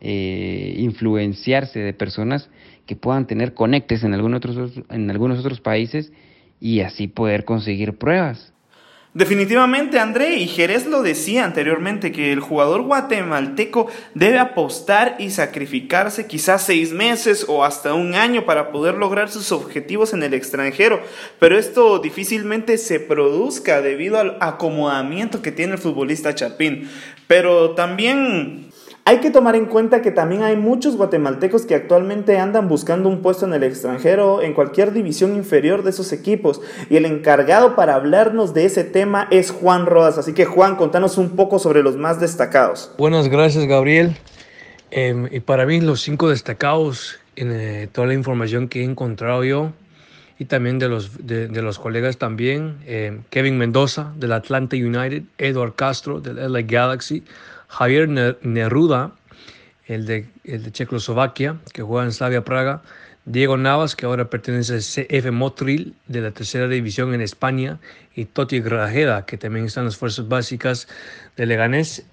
eh, 0.00 0.76
influenciarse 0.78 1.80
de 1.80 1.92
personas 1.94 2.48
que 2.86 2.94
puedan 2.94 3.26
tener 3.26 3.54
conectes 3.54 4.04
en 4.04 4.14
en 4.14 5.10
algunos 5.10 5.40
otros 5.40 5.60
países 5.60 6.12
y 6.60 6.80
así 6.80 7.06
poder 7.06 7.44
conseguir 7.44 7.96
pruebas. 7.96 8.52
Definitivamente, 9.16 9.98
André 9.98 10.36
y 10.36 10.46
Jerez 10.46 10.84
lo 10.84 11.00
decía 11.00 11.46
anteriormente, 11.46 12.12
que 12.12 12.34
el 12.34 12.40
jugador 12.40 12.82
guatemalteco 12.82 13.86
debe 14.12 14.38
apostar 14.38 15.16
y 15.18 15.30
sacrificarse 15.30 16.26
quizás 16.26 16.66
seis 16.66 16.92
meses 16.92 17.46
o 17.48 17.64
hasta 17.64 17.94
un 17.94 18.14
año 18.14 18.44
para 18.44 18.70
poder 18.70 18.96
lograr 18.96 19.30
sus 19.30 19.52
objetivos 19.52 20.12
en 20.12 20.22
el 20.22 20.34
extranjero, 20.34 21.00
pero 21.38 21.56
esto 21.56 21.98
difícilmente 21.98 22.76
se 22.76 23.00
produzca 23.00 23.80
debido 23.80 24.18
al 24.18 24.36
acomodamiento 24.40 25.40
que 25.40 25.50
tiene 25.50 25.72
el 25.72 25.78
futbolista 25.78 26.34
Chapín. 26.34 26.86
Pero 27.26 27.70
también 27.70 28.66
hay 29.06 29.20
que 29.20 29.30
tomar 29.30 29.54
en 29.54 29.66
cuenta 29.66 30.02
que 30.02 30.10
también 30.10 30.42
hay 30.42 30.56
muchos 30.56 30.96
guatemaltecos 30.96 31.64
que 31.64 31.76
actualmente 31.76 32.38
andan 32.38 32.66
buscando 32.66 33.08
un 33.08 33.22
puesto 33.22 33.46
en 33.46 33.54
el 33.54 33.62
extranjero, 33.62 34.42
en 34.42 34.52
cualquier 34.52 34.92
división 34.92 35.36
inferior 35.36 35.84
de 35.84 35.90
esos 35.90 36.12
equipos. 36.12 36.60
Y 36.90 36.96
el 36.96 37.04
encargado 37.04 37.76
para 37.76 37.94
hablarnos 37.94 38.52
de 38.52 38.64
ese 38.64 38.82
tema 38.82 39.28
es 39.30 39.52
Juan 39.52 39.86
Rodas. 39.86 40.18
Así 40.18 40.34
que 40.34 40.44
Juan, 40.44 40.74
contanos 40.74 41.18
un 41.18 41.36
poco 41.36 41.60
sobre 41.60 41.84
los 41.84 41.96
más 41.96 42.18
destacados. 42.18 42.90
Buenas 42.98 43.28
gracias, 43.28 43.64
Gabriel. 43.66 44.16
Eh, 44.90 45.28
y 45.30 45.38
para 45.38 45.66
mí 45.66 45.80
los 45.80 46.00
cinco 46.00 46.28
destacados 46.28 47.20
en 47.36 47.52
eh, 47.52 47.88
toda 47.92 48.08
la 48.08 48.14
información 48.14 48.66
que 48.66 48.80
he 48.80 48.84
encontrado 48.84 49.44
yo 49.44 49.70
y 50.36 50.46
también 50.46 50.80
de 50.80 50.88
los, 50.88 51.24
de, 51.24 51.46
de 51.46 51.62
los 51.62 51.78
colegas 51.78 52.18
también, 52.18 52.78
eh, 52.86 53.20
Kevin 53.30 53.56
Mendoza 53.56 54.12
del 54.16 54.32
Atlanta 54.32 54.74
United, 54.74 55.22
Edward 55.38 55.74
Castro 55.76 56.20
del 56.20 56.52
LA 56.52 56.62
Galaxy, 56.62 57.22
Javier 57.68 58.08
Neruda, 58.42 59.12
el 59.86 60.06
de, 60.06 60.28
el 60.44 60.64
de 60.64 60.72
Checoslovaquia, 60.72 61.56
que 61.72 61.82
juega 61.82 62.04
en 62.04 62.12
Slavia 62.12 62.44
Praga, 62.44 62.82
Diego 63.24 63.56
Navas, 63.56 63.96
que 63.96 64.06
ahora 64.06 64.30
pertenece 64.30 64.74
al 64.74 64.80
CF 64.80 65.32
Motril 65.32 65.94
de 66.06 66.20
la 66.20 66.30
tercera 66.30 66.68
división 66.68 67.12
en 67.12 67.20
España, 67.20 67.80
y 68.14 68.24
Toti 68.24 68.60
Grajeda, 68.60 69.26
que 69.26 69.36
también 69.36 69.66
está 69.66 69.80
en 69.80 69.86
las 69.86 69.96
fuerzas 69.96 70.28
básicas 70.28 70.88
de 71.36 71.46
Leganés. 71.46 72.06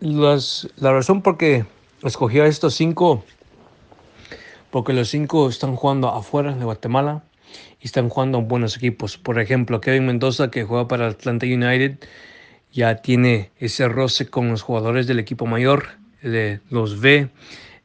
Las, 0.00 0.68
la 0.76 0.92
razón 0.92 1.22
por 1.22 1.38
qué 1.38 1.64
escogí 2.02 2.38
a 2.40 2.46
estos 2.46 2.74
cinco, 2.74 3.24
porque 4.70 4.92
los 4.92 5.08
cinco 5.08 5.48
están 5.48 5.74
jugando 5.74 6.08
afuera 6.08 6.52
de 6.52 6.64
Guatemala 6.64 7.22
y 7.80 7.86
están 7.86 8.08
jugando 8.08 8.38
en 8.38 8.48
buenos 8.48 8.76
equipos. 8.76 9.16
Por 9.16 9.40
ejemplo, 9.40 9.80
Kevin 9.80 10.06
Mendoza, 10.06 10.50
que 10.50 10.64
juega 10.64 10.86
para 10.86 11.08
Atlanta 11.08 11.46
United, 11.46 11.98
ya 12.72 12.96
tiene 12.96 13.50
ese 13.58 13.88
roce 13.88 14.28
con 14.28 14.48
los 14.50 14.62
jugadores 14.62 15.06
del 15.06 15.18
equipo 15.18 15.46
mayor, 15.46 15.88
los 16.70 17.00
ve. 17.00 17.28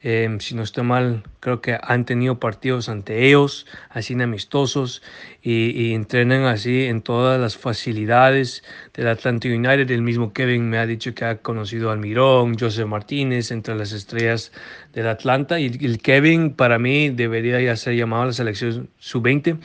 Eh, 0.06 0.28
si 0.42 0.54
no 0.54 0.64
estoy 0.64 0.84
mal, 0.84 1.24
creo 1.40 1.62
que 1.62 1.78
han 1.82 2.04
tenido 2.04 2.38
partidos 2.38 2.90
ante 2.90 3.26
ellos, 3.26 3.66
así 3.90 4.14
amistosos, 4.22 5.02
y, 5.42 5.70
y, 5.70 5.94
entrenan 5.94 6.44
así 6.44 6.84
en 6.84 7.02
todas 7.02 7.40
las 7.40 7.56
facilidades 7.56 8.66
del 8.94 9.08
Atlanta 9.08 9.48
United. 9.48 9.90
El 9.90 10.02
mismo 10.02 10.34
Kevin 10.34 10.70
me 10.70 10.78
ha 10.78 10.86
dicho 10.86 11.16
que 11.16 11.24
ha 11.24 11.38
conocido 11.38 11.90
a 11.90 11.94
Almirón, 11.94 12.60
José 12.60 12.84
Martínez, 12.84 13.52
entre 13.52 13.76
las 13.76 13.94
estrellas 13.94 14.52
del 14.92 15.08
Atlanta. 15.08 15.58
Y 15.58 15.68
el 15.68 16.00
Kevin, 16.00 16.54
para 16.54 16.80
mí, 16.80 17.10
debería 17.10 17.62
ya 17.62 17.78
ser 17.78 17.96
llamado 17.96 18.24
a 18.24 18.26
la 18.26 18.34
selección 18.34 18.90
sub-20. 19.00 19.58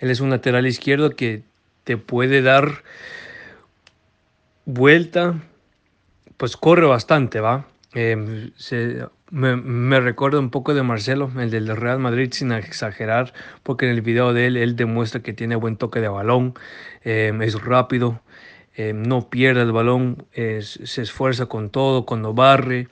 Él 0.00 0.10
es 0.10 0.18
un 0.18 0.30
lateral 0.30 0.66
izquierdo 0.66 1.10
que 1.10 1.42
te 1.84 1.96
puede 1.96 2.42
dar 2.42 2.82
vuelta, 4.66 5.36
pues 6.36 6.56
corre 6.56 6.86
bastante, 6.86 7.40
¿va? 7.40 7.66
Eh, 7.94 8.50
me, 9.30 9.56
me, 9.56 10.00
recuerda 10.00 10.38
un 10.38 10.50
poco 10.50 10.74
de 10.74 10.82
Marcelo, 10.82 11.30
el 11.38 11.50
del 11.50 11.74
Real 11.74 11.98
Madrid, 11.98 12.28
sin 12.32 12.52
exagerar, 12.52 13.32
porque 13.62 13.86
en 13.86 13.92
el 13.92 14.02
video 14.02 14.34
de 14.34 14.48
él, 14.48 14.56
él 14.58 14.76
demuestra 14.76 15.22
que 15.22 15.32
tiene 15.32 15.56
buen 15.56 15.76
toque 15.76 16.00
de 16.00 16.08
balón, 16.08 16.54
eh, 17.04 17.32
es 17.40 17.64
rápido, 17.64 18.20
eh, 18.74 18.92
no 18.92 19.30
pierde 19.30 19.62
el 19.62 19.72
balón, 19.72 20.26
se 20.34 21.02
esfuerza 21.02 21.46
con 21.46 21.70
todo, 21.70 22.04
cuando 22.04 22.34
barre 22.34 22.88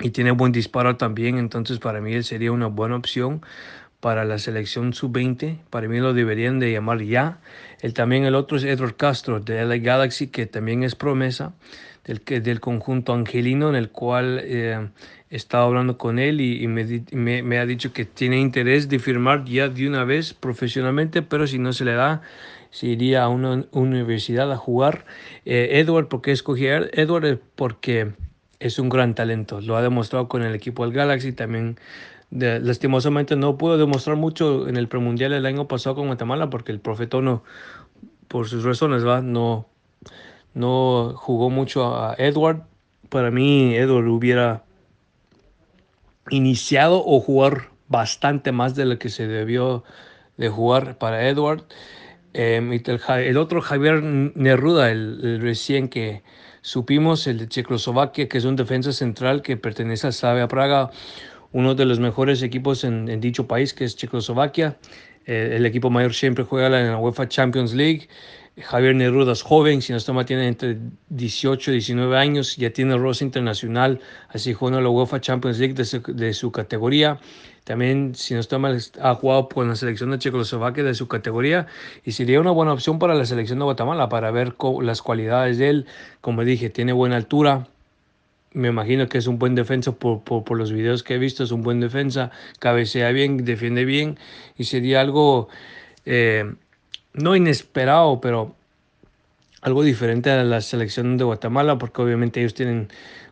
y 0.00 0.10
tiene 0.10 0.32
buen 0.32 0.50
disparo 0.50 0.96
también, 0.96 1.38
entonces 1.38 1.78
para 1.78 2.00
mí 2.00 2.12
él 2.14 2.24
sería 2.24 2.50
una 2.50 2.66
buena 2.66 2.96
opción 2.96 3.42
para 4.04 4.26
la 4.26 4.36
selección 4.36 4.92
sub-20. 4.92 5.60
Para 5.70 5.88
mí 5.88 5.98
lo 5.98 6.12
deberían 6.12 6.58
de 6.58 6.70
llamar 6.70 7.00
ya. 7.02 7.38
El, 7.80 7.94
también 7.94 8.26
el 8.26 8.34
otro 8.34 8.58
es 8.58 8.64
Edward 8.64 8.96
Castro 8.96 9.40
de 9.40 9.64
LA 9.64 9.78
Galaxy, 9.78 10.26
que 10.26 10.44
también 10.44 10.82
es 10.82 10.94
promesa 10.94 11.54
del, 12.04 12.22
del 12.42 12.60
conjunto 12.60 13.14
angelino, 13.14 13.70
en 13.70 13.76
el 13.76 13.88
cual 13.88 14.42
eh, 14.42 14.90
he 15.30 15.36
estado 15.36 15.64
hablando 15.64 15.96
con 15.96 16.18
él 16.18 16.42
y, 16.42 16.66
me, 16.68 17.58
ha 17.58 17.64
dicho 17.64 17.94
que 17.94 18.04
tiene 18.04 18.38
interés 18.38 18.90
de 18.90 18.98
firmar 18.98 19.46
ya 19.46 19.70
de 19.70 19.88
una 19.88 20.04
vez 20.04 20.34
profesionalmente, 20.34 21.22
pero 21.22 21.46
si 21.46 21.58
no 21.58 21.72
se 21.72 21.86
le 21.86 21.94
da, 21.94 22.20
se 22.72 22.88
iría 22.88 23.22
a 23.22 23.30
una 23.30 23.64
universidad 23.70 24.52
a 24.52 24.58
jugar. 24.58 25.06
Eh, 25.46 25.80
Edward, 25.80 26.08
¿por 26.08 26.20
qué 26.20 26.32
escogí 26.32 26.68
a 26.68 26.76
Edward? 26.92 27.40
Porque 27.56 28.12
es 28.60 28.78
un 28.78 28.90
gran 28.90 29.14
talento, 29.14 29.62
lo 29.62 29.78
ha 29.78 29.82
demostrado 29.82 30.28
con 30.28 30.42
el 30.42 30.54
equipo 30.54 30.84
del 30.84 30.92
Galaxy, 30.92 31.32
también 31.32 31.78
lastimosamente 32.34 33.36
no 33.36 33.56
pudo 33.56 33.78
demostrar 33.78 34.16
mucho 34.16 34.68
en 34.68 34.76
el 34.76 34.88
premundial 34.88 35.32
el 35.32 35.46
año 35.46 35.68
pasado 35.68 35.96
con 35.96 36.08
Guatemala 36.08 36.50
porque 36.50 36.72
el 36.72 36.80
profeta 36.80 37.20
no, 37.20 37.44
por 38.28 38.48
sus 38.48 38.64
razones, 38.64 39.06
¿va? 39.06 39.20
No, 39.20 39.68
no 40.52 41.14
jugó 41.16 41.50
mucho 41.50 41.96
a 41.96 42.14
Edward. 42.18 42.62
Para 43.08 43.30
mí, 43.30 43.74
Edward 43.76 44.08
hubiera 44.08 44.64
iniciado 46.30 47.04
o 47.04 47.20
jugar 47.20 47.70
bastante 47.88 48.50
más 48.50 48.74
de 48.74 48.86
lo 48.86 48.98
que 48.98 49.10
se 49.10 49.28
debió 49.28 49.84
de 50.36 50.48
jugar 50.48 50.98
para 50.98 51.28
Edward. 51.28 51.62
Eh, 52.32 52.80
el, 53.06 53.36
otro 53.36 53.60
Javier 53.60 54.02
Neruda, 54.02 54.90
el, 54.90 55.20
el, 55.22 55.40
recién 55.40 55.88
que 55.88 56.24
supimos, 56.62 57.28
el 57.28 57.38
de 57.38 57.48
Checoslovaquia, 57.48 58.28
que 58.28 58.38
es 58.38 58.44
un 58.44 58.56
defensa 58.56 58.92
central 58.92 59.42
que 59.42 59.56
pertenece 59.56 60.08
a 60.08 60.12
Slavia 60.12 60.48
Praga, 60.48 60.90
uno 61.54 61.76
de 61.76 61.84
los 61.84 62.00
mejores 62.00 62.42
equipos 62.42 62.82
en, 62.82 63.20
dicho 63.20 63.46
país, 63.46 63.72
que 63.72 63.84
es 63.84 63.96
Checoslovaquia. 63.96 64.76
Eh, 65.24 65.54
el 65.56 65.64
equipo 65.64 65.88
mayor 65.88 66.12
siempre 66.12 66.44
juega 66.44 66.66
en 66.80 66.90
la 66.90 66.98
UEFA 66.98 67.28
Champions 67.28 67.72
League. 67.74 68.08
Javier 68.60 68.94
Neruda 68.96 69.32
es 69.32 69.42
joven, 69.42 69.80
si 69.80 69.92
no 69.92 70.14
mal, 70.14 70.26
tiene 70.26 70.48
entre 70.48 70.78
18 71.08 71.70
y 71.70 71.74
19 71.74 72.16
años, 72.16 72.56
ya 72.56 72.70
tiene 72.70 72.96
rosa 72.96 73.24
internacional, 73.24 74.00
así 74.28 74.52
juega 74.52 74.78
en 74.78 74.84
la 74.84 74.90
UEFA 74.90 75.20
Champions 75.20 75.58
League 75.58 75.74
de 75.74 75.84
su, 75.84 76.00
de 76.02 76.32
su 76.34 76.52
categoría. 76.52 77.18
También, 77.62 78.14
si 78.14 78.34
no 78.34 78.40
está 78.40 78.58
mal, 78.58 78.80
ha 79.00 79.14
jugado 79.14 79.48
con 79.48 79.68
la 79.68 79.76
selección 79.76 80.10
de 80.10 80.18
Checoslovaquia 80.18 80.84
de 80.84 80.94
su 80.94 81.08
categoría 81.08 81.66
y 82.04 82.12
sería 82.12 82.40
una 82.40 82.50
buena 82.50 82.72
opción 82.72 82.98
para 82.98 83.14
la 83.14 83.26
selección 83.26 83.60
de 83.60 83.64
Guatemala 83.64 84.08
para 84.08 84.30
ver 84.32 84.54
las 84.82 85.02
cualidades 85.02 85.58
de 85.58 85.68
él. 85.70 85.86
Como 86.20 86.44
dije, 86.44 86.68
tiene 86.68 86.92
buena 86.92 87.16
altura, 87.16 87.68
me 88.54 88.68
imagino 88.68 89.08
que 89.08 89.18
es 89.18 89.26
un 89.26 89.38
buen 89.38 89.54
defensa 89.54 89.92
por, 89.92 90.22
por, 90.22 90.56
los 90.56 90.72
videos 90.72 91.02
que 91.02 91.14
he 91.14 91.18
visto, 91.18 91.44
es 91.44 91.50
un 91.50 91.62
buen 91.62 91.80
defensa, 91.80 92.30
cabecea 92.60 93.10
bien, 93.10 93.44
defiende 93.44 93.84
bien 93.84 94.16
y 94.56 94.64
sería 94.64 95.00
algo 95.00 95.48
eh, 96.06 96.54
no 97.12 97.36
inesperado, 97.36 98.20
pero 98.20 98.54
algo 99.60 99.82
diferente 99.82 100.30
a 100.30 100.44
la 100.44 100.60
selección 100.60 101.16
de 101.16 101.24
Guatemala, 101.24 101.78
porque 101.78 102.02
obviamente 102.02 102.40
ellos 102.40 102.54
tienen 102.54 102.88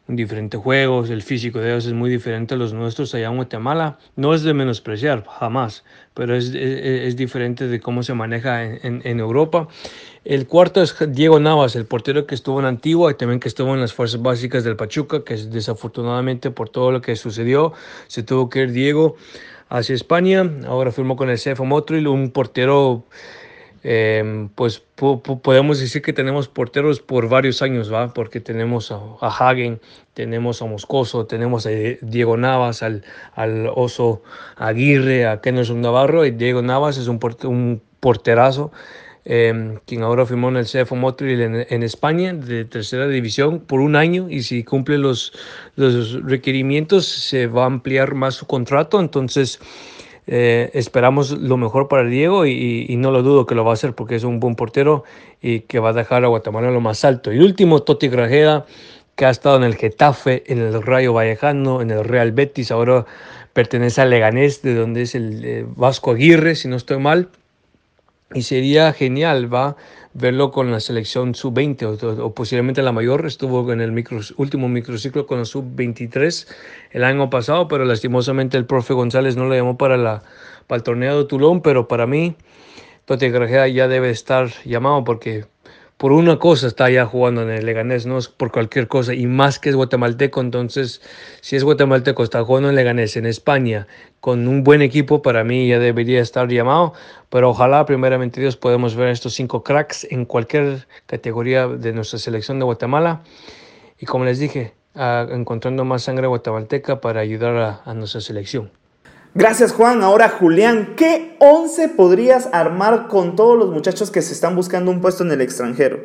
un 0.09 0.17
diferente 0.17 0.57
juego, 0.57 1.05
el 1.05 1.23
físico 1.23 1.61
de 1.61 1.71
ellos 1.71 1.87
es 1.87 1.93
muy 1.93 2.11
diferente 2.11 2.55
a 2.55 2.57
los 2.57 2.73
nuestros 2.73 3.15
allá 3.15 3.29
en 3.29 3.37
Guatemala. 3.37 3.99
No 4.17 4.35
es 4.35 4.43
de 4.43 4.53
menospreciar, 4.53 5.25
jamás, 5.25 5.85
pero 6.12 6.35
es, 6.35 6.53
es, 6.55 7.17
diferente 7.17 7.69
de 7.69 7.81
cómo 7.81 8.03
se 8.03 8.12
maneja 8.12 8.65
en, 8.65 9.01
en, 9.05 9.21
Europa. 9.21 9.69
El 10.25 10.47
cuarto 10.47 10.83
es 10.83 10.97
Diego 11.09 11.38
Navas, 11.38 11.77
el 11.77 11.87
portero 11.87 12.27
que 12.27 12.35
estuvo 12.35 12.59
en 12.59 12.67
Antigua 12.67 13.12
y 13.12 13.15
también 13.15 13.38
que 13.38 13.49
estuvo 13.49 13.73
en 13.75 13.81
las 13.81 13.93
fuerzas 13.93 14.21
básicas 14.21 14.65
del 14.65 14.77
Pachuca, 14.77 15.23
que 15.25 15.37
desafortunadamente 15.37 16.51
por 16.51 16.69
todo 16.69 16.91
lo 16.91 17.01
que 17.01 17.15
sucedió 17.15 17.73
se 18.09 18.25
tuvo 18.25 18.51
que 18.51 18.62
ir 18.62 18.73
Diego 18.73 19.17
hacia 19.69 19.95
España. 19.95 20.51
Ahora 20.67 20.91
firmó 20.91 21.17
con 21.17 21.31
el 21.31 21.38
CF 21.38 21.61
Motril, 21.61 22.09
un 22.09 22.31
portero 22.33 23.05
Em, 23.85 24.49
pues 24.49 24.81
podemos 25.42 25.81
decir 25.81 26.03
que 26.03 26.12
tenemos 26.12 26.47
porteros 26.47 27.01
por 27.01 27.29
varios 27.29 27.62
años, 27.62 27.92
¿va? 27.92 28.14
Porque 28.14 28.38
tenemos 28.40 28.92
a, 28.92 28.99
Hagen, 29.21 29.81
tenemos 30.14 30.62
a 30.62 30.66
Moscoso, 30.66 31.27
tenemos 31.27 31.66
a 31.66 31.71
Diego 32.01 32.37
Navas, 32.37 32.85
al, 32.85 33.03
al 33.35 33.66
Oso 33.75 34.23
Aguirre, 34.57 35.27
a 35.27 35.40
Kennerson 35.40 35.81
Navarro, 35.81 36.25
y 36.25 36.31
Diego 36.31 36.62
Navas 36.62 36.97
es 36.97 37.09
un, 37.09 37.18
un 37.45 37.83
porterazo. 37.99 38.71
Em, 39.25 39.79
quien 39.87 40.03
ahora 40.03 40.27
firmó 40.27 40.49
en 40.49 40.57
el 40.57 40.64
CF 40.64 40.92
Motril 40.92 41.40
en, 41.40 41.66
en, 41.68 41.83
España 41.85 42.33
de 42.33 42.64
tercera 42.64 43.07
división 43.07 43.61
por 43.61 43.79
un 43.79 43.95
año 43.95 44.29
y 44.29 44.42
si 44.42 44.64
cumple 44.64 44.99
los, 44.99 45.33
los 45.77 46.21
requerimientos 46.25 47.07
se 47.07 47.47
va 47.47 47.62
a 47.62 47.66
ampliar 47.66 48.14
más 48.14 48.35
su 48.35 48.47
contrato. 48.49 48.99
Entonces, 48.99 49.61
eh, 50.27 50.71
esperamos 50.75 51.33
lo 51.33 51.57
mejor 51.57 51.89
para 51.89 52.05
Diego 52.05 52.47
y, 52.47 52.95
no 52.97 53.11
lo 53.11 53.23
dudo 53.23 53.47
que 53.47 53.55
lo 53.55 53.65
va 53.65 53.73
a 53.73 53.75
hacer 53.75 53.95
porque 53.95 54.15
es 54.15 54.25
un 54.25 54.39
buen 54.39 54.55
portero 54.55 55.05
y 55.41 55.61
que 55.61 55.81
va 55.81 55.91
a 55.91 55.93
dejar 55.93 56.25
a 56.25 56.29
Guatemala 56.29 56.71
lo 56.71 56.81
más 56.81 57.05
alto. 57.05 57.33
Y 57.33 57.41
último, 57.41 57.83
Toti 57.83 58.09
Grajeda, 58.09 58.65
que 59.17 59.27
ha 59.27 59.31
estado 59.31 59.57
en 59.57 59.65
el 59.65 59.75
Getafe, 59.75 60.45
en 60.47 60.59
el 60.59 60.81
Rayo 60.83 61.13
Vallecano, 61.13 61.83
en 61.83 61.91
el 61.91 62.05
Real 62.05 62.33
Betis, 62.33 62.71
ahora 62.71 63.05
pertenece 63.53 64.01
al 64.01 64.11
Leganés, 64.11 64.63
de 64.63 64.75
donde 64.75 65.03
es 65.03 65.15
el 65.15 65.45
eh, 65.45 65.67
Vasco 65.77 66.13
Aguirre, 66.13 66.55
si 66.55 66.69
no 66.69 66.77
estoy 66.77 66.99
mal. 66.99 67.29
Y 68.35 68.43
sería 68.43 68.93
genial, 68.93 69.53
va 69.53 69.77
verlo 70.14 70.51
con 70.51 70.70
la 70.70 70.81
selección 70.81 71.35
sub-20 71.35 72.20
o, 72.20 72.35
posiblemente 72.35 72.83
la 72.83 72.92
mayor. 72.92 73.27
Estuvo 73.27 73.72
en 73.72 73.81
el 73.81 73.92
micro, 73.92 74.20
último 74.37 74.68
microciclo 74.68 75.27
con 75.27 75.38
la 75.38 75.44
sub-23 75.44 76.48
el 76.90 77.05
año 77.05 77.31
pasado, 77.31 77.68
pero 77.68 77.85
lastimosamente 77.85 78.57
el 78.57 78.66
profe 78.66 78.94
González 78.94 79.37
no 79.37 79.46
lo 79.46 79.55
llamó 79.55 79.79
para, 79.79 79.96
la, 79.96 80.22
para 80.66 80.79
el 80.79 80.83
torneo 80.83 81.18
de 81.18 81.25
Tulón, 81.25 81.62
pero 81.62 81.88
para 81.88 82.07
mí 82.07 82.37
Tote 83.05 83.31
Grajeda 83.31 83.68
ya 83.68 83.88
debe 83.88 84.11
estar 84.11 84.51
llamado 84.64 85.05
porque 85.05 85.46
por 86.03 86.11
una 86.11 86.41
cosa 86.41 86.67
está 86.67 86.91
ya 86.91 87.07
jugando 87.07 87.43
en 87.43 87.51
el 87.51 87.65
Leganés, 87.65 88.07
no 88.07 88.19
es 88.19 88.27
por 88.27 88.51
cualquier 88.51 88.88
cosa, 88.88 89.15
y 89.15 89.29
más 89.29 89.61
que 89.61 89.69
es 89.69 89.77
guatemalteco, 89.77 90.41
entonces 90.41 91.01
si 91.43 91.55
es 91.55 91.62
guatemalteco, 91.62 92.25
está 92.25 92.43
jugando 92.43 92.71
en 92.71 92.75
Leganés, 92.75 93.17
en 93.17 93.25
España, 93.25 93.87
con 94.19 94.49
un 94.49 94.65
buen 94.65 94.83
equipo, 94.83 95.23
para 95.23 95.45
mí 95.45 95.69
ya 95.69 95.79
debería 95.79 96.21
estar 96.21 96.49
llamado, 96.49 96.93
pero 97.31 97.51
ojalá 97.51 97.87
primeramente 97.87 98.41
Dios 98.41 98.57
podemos 98.57 98.97
ver 98.97 99.11
estos 99.11 99.35
cinco 99.35 99.62
cracks 99.62 100.05
en 100.11 100.25
cualquier 100.25 100.88
categoría 101.07 101.69
de 101.69 101.93
nuestra 101.93 102.19
selección 102.19 102.59
de 102.59 102.65
Guatemala, 102.65 103.23
y 103.97 104.05
como 104.05 104.25
les 104.25 104.41
dije, 104.41 104.75
encontrando 104.97 105.85
más 105.85 106.03
sangre 106.03 106.27
guatemalteca 106.27 107.01
para 107.01 107.21
ayudar 107.21 107.81
a 107.85 107.95
nuestra 107.95 108.21
selección. 108.21 108.73
Gracias 109.35 109.73
Juan. 109.73 110.03
Ahora 110.03 110.29
Julián, 110.29 110.92
¿qué 110.95 111.37
11 111.40 111.88
podrías 111.90 112.51
armar 112.53 113.09
con 113.09 113.35
todos 113.35 113.57
los 113.57 113.71
muchachos 113.71 114.11
que 114.11 114.21
se 114.21 114.35
están 114.35 114.55
buscando 114.55 114.90
un 114.90 115.01
puesto 115.01 115.25
en 115.25 115.33
el 115.33 115.40
extranjero? 115.40 116.01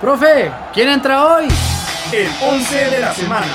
Profe, 0.00 0.50
¿quién 0.72 0.88
entra 0.88 1.26
hoy? 1.26 1.44
El 2.10 2.26
11 2.42 2.90
de 2.90 3.00
la 3.00 3.12
semana. 3.12 3.46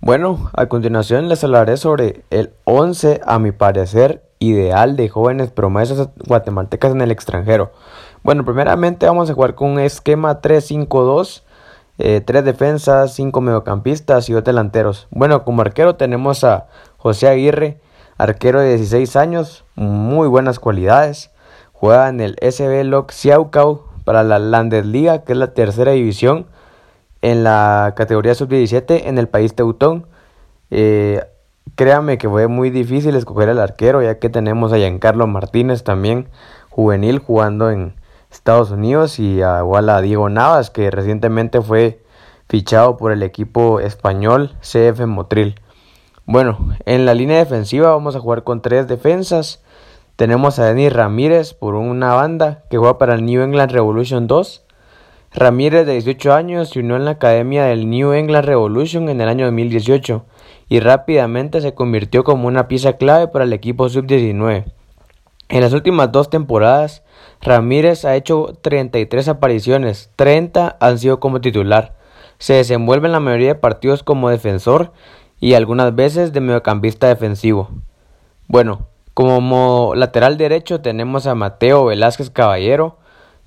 Bueno, 0.00 0.50
a 0.54 0.66
continuación 0.66 1.28
les 1.28 1.44
hablaré 1.44 1.76
sobre 1.76 2.22
el 2.30 2.54
11, 2.64 3.20
a 3.26 3.38
mi 3.38 3.52
parecer, 3.52 4.22
ideal 4.38 4.96
de 4.96 5.10
jóvenes 5.10 5.50
promesas 5.50 6.08
guatemaltecas 6.26 6.92
en 6.92 7.02
el 7.02 7.10
extranjero. 7.10 7.72
Bueno, 8.22 8.42
primeramente 8.46 9.04
vamos 9.04 9.28
a 9.28 9.34
jugar 9.34 9.54
con 9.54 9.72
un 9.72 9.80
esquema 9.80 10.40
3-5-2 10.40 11.42
eh, 11.98 12.20
tres 12.20 12.44
defensas, 12.44 13.14
cinco 13.14 13.40
mediocampistas 13.40 14.28
y 14.28 14.32
dos 14.32 14.44
delanteros. 14.44 15.08
Bueno, 15.10 15.44
como 15.44 15.62
arquero 15.62 15.96
tenemos 15.96 16.44
a 16.44 16.66
José 16.98 17.28
Aguirre, 17.28 17.80
arquero 18.18 18.60
de 18.60 18.76
16 18.76 19.16
años, 19.16 19.64
muy 19.74 20.28
buenas 20.28 20.58
cualidades. 20.58 21.30
Juega 21.72 22.08
en 22.08 22.20
el 22.20 22.36
SB 22.40 22.84
Loc 22.84 23.10
Siaucau 23.10 23.84
para 24.04 24.22
la 24.22 24.38
Landesliga, 24.38 25.24
que 25.24 25.32
es 25.32 25.38
la 25.38 25.54
tercera 25.54 25.92
división 25.92 26.46
en 27.22 27.44
la 27.44 27.94
categoría 27.96 28.34
sub-17 28.34 29.02
en 29.06 29.18
el 29.18 29.28
país 29.28 29.54
teutón. 29.54 30.06
Eh, 30.70 31.24
créame 31.76 32.18
que 32.18 32.28
fue 32.28 32.46
muy 32.46 32.70
difícil 32.70 33.16
escoger 33.16 33.48
al 33.48 33.58
arquero, 33.58 34.02
ya 34.02 34.18
que 34.18 34.28
tenemos 34.28 34.72
a 34.72 34.76
Giancarlo 34.76 35.26
Martínez 35.26 35.82
también, 35.82 36.28
juvenil, 36.70 37.18
jugando 37.18 37.70
en, 37.70 37.94
Estados 38.30 38.70
Unidos 38.70 39.18
y 39.18 39.42
a, 39.42 39.60
igual 39.60 39.88
a 39.88 40.00
Diego 40.00 40.28
Navas 40.28 40.70
que 40.70 40.90
recientemente 40.90 41.60
fue 41.60 42.02
fichado 42.48 42.96
por 42.96 43.12
el 43.12 43.22
equipo 43.22 43.80
español 43.80 44.54
CF 44.60 45.06
Motril. 45.06 45.60
Bueno, 46.24 46.74
en 46.86 47.06
la 47.06 47.14
línea 47.14 47.38
defensiva 47.38 47.90
vamos 47.90 48.16
a 48.16 48.20
jugar 48.20 48.42
con 48.42 48.62
tres 48.62 48.88
defensas. 48.88 49.62
Tenemos 50.16 50.58
a 50.58 50.64
Denis 50.64 50.92
Ramírez 50.92 51.54
por 51.54 51.74
una 51.74 52.14
banda 52.14 52.64
que 52.70 52.78
juega 52.78 52.98
para 52.98 53.14
el 53.14 53.24
New 53.24 53.42
England 53.42 53.70
Revolution 53.70 54.26
2. 54.26 54.64
Ramírez 55.34 55.86
de 55.86 55.92
18 55.92 56.32
años 56.32 56.70
se 56.70 56.80
unió 56.80 56.96
en 56.96 57.04
la 57.04 57.12
academia 57.12 57.66
del 57.66 57.90
New 57.90 58.12
England 58.12 58.46
Revolution 58.46 59.08
en 59.08 59.20
el 59.20 59.28
año 59.28 59.44
2018 59.44 60.24
y 60.68 60.80
rápidamente 60.80 61.60
se 61.60 61.74
convirtió 61.74 62.24
como 62.24 62.48
una 62.48 62.68
pieza 62.68 62.94
clave 62.94 63.28
para 63.28 63.44
el 63.44 63.52
equipo 63.52 63.88
sub-19. 63.88 64.64
En 65.48 65.60
las 65.60 65.72
últimas 65.72 66.10
dos 66.10 66.30
temporadas 66.30 67.04
Ramírez 67.40 68.04
ha 68.04 68.16
hecho 68.16 68.52
33 68.60 69.28
apariciones, 69.28 70.10
30 70.16 70.76
han 70.80 70.98
sido 70.98 71.20
como 71.20 71.40
titular. 71.40 71.94
Se 72.38 72.54
desenvuelve 72.54 73.06
en 73.06 73.12
la 73.12 73.20
mayoría 73.20 73.48
de 73.48 73.54
partidos 73.54 74.02
como 74.02 74.30
defensor 74.30 74.92
y 75.40 75.54
algunas 75.54 75.94
veces 75.94 76.32
de 76.32 76.40
mediocampista 76.40 77.08
defensivo. 77.08 77.70
Bueno, 78.48 78.86
como 79.14 79.94
lateral 79.94 80.36
derecho 80.36 80.80
tenemos 80.80 81.26
a 81.26 81.34
Mateo 81.34 81.86
Velázquez 81.86 82.30
Caballero. 82.30 82.98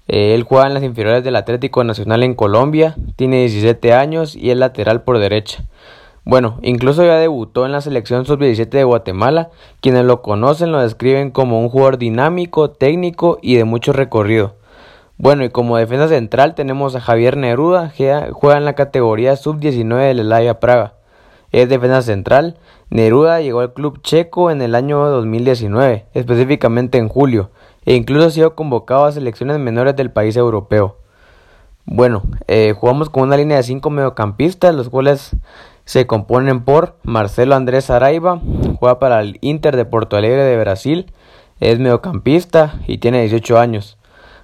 Eh, 0.08 0.34
él 0.34 0.44
juega 0.44 0.68
en 0.68 0.74
las 0.74 0.84
inferiores 0.84 1.24
del 1.24 1.36
Atlético 1.36 1.84
Nacional 1.84 2.24
en 2.24 2.34
Colombia, 2.34 2.96
tiene 3.16 3.42
17 3.42 3.94
años 3.94 4.36
y 4.36 4.50
es 4.50 4.58
lateral 4.58 5.04
por 5.04 5.20
derecha. 5.20 5.64
Bueno, 6.30 6.60
incluso 6.62 7.04
ya 7.04 7.16
debutó 7.16 7.66
en 7.66 7.72
la 7.72 7.82
selección 7.82 8.24
sub-17 8.24 8.70
de 8.70 8.84
Guatemala. 8.84 9.50
Quienes 9.82 10.06
lo 10.06 10.22
conocen 10.22 10.72
lo 10.72 10.80
describen 10.80 11.32
como 11.32 11.60
un 11.60 11.70
jugador 11.70 11.98
dinámico, 11.98 12.70
técnico 12.70 13.40
y 13.42 13.56
de 13.56 13.64
mucho 13.64 13.94
recorrido. 13.94 14.54
Bueno, 15.18 15.44
y 15.44 15.50
como 15.50 15.78
defensa 15.78 16.08
central 16.08 16.54
tenemos 16.54 16.96
a 16.96 17.02
Javier 17.02 17.36
Neruda, 17.36 17.92
que 17.98 18.30
juega 18.32 18.60
en 18.60 18.66
la 18.66 18.74
categoría 18.76 19.36
sub-19 19.38 20.06
del 20.06 20.20
Elaya 20.20 20.60
Praga. 20.60 20.94
Es 21.52 21.68
defensa 21.68 22.04
central. 22.04 22.58
Neruda 22.92 23.42
llegó 23.42 23.62
al 23.62 23.74
club 23.74 24.04
checo 24.04 24.52
en 24.52 24.62
el 24.62 24.76
año 24.76 25.04
2019, 25.08 26.06
específicamente 26.14 27.00
en 27.00 27.10
julio, 27.10 27.50
e 27.88 27.96
incluso 27.96 28.28
ha 28.28 28.30
sido 28.30 28.54
convocado 28.54 29.06
a 29.06 29.12
selecciones 29.12 29.58
menores 29.58 29.96
del 29.96 30.12
país 30.12 30.38
europeo. 30.38 30.98
Bueno, 31.92 32.22
eh, 32.48 32.76
jugamos 32.78 33.10
con 33.10 33.24
una 33.24 33.36
línea 33.36 33.58
de 33.58 33.64
cinco 33.64 33.90
mediocampistas, 33.90 34.76
los 34.76 34.90
cuales 34.90 35.36
se 35.90 36.06
componen 36.06 36.64
por 36.66 36.98
Marcelo 37.02 37.56
Andrés 37.56 37.90
Araiba, 37.90 38.40
juega 38.80 39.00
para 39.00 39.22
el 39.22 39.40
Inter 39.42 39.76
de 39.76 39.86
Porto 39.86 40.18
Alegre 40.18 40.44
de 40.44 40.56
Brasil, 40.56 41.12
es 41.60 41.80
mediocampista 41.80 42.76
y 42.86 43.00
tiene 43.00 43.22
18 43.22 43.58
años. 43.58 43.98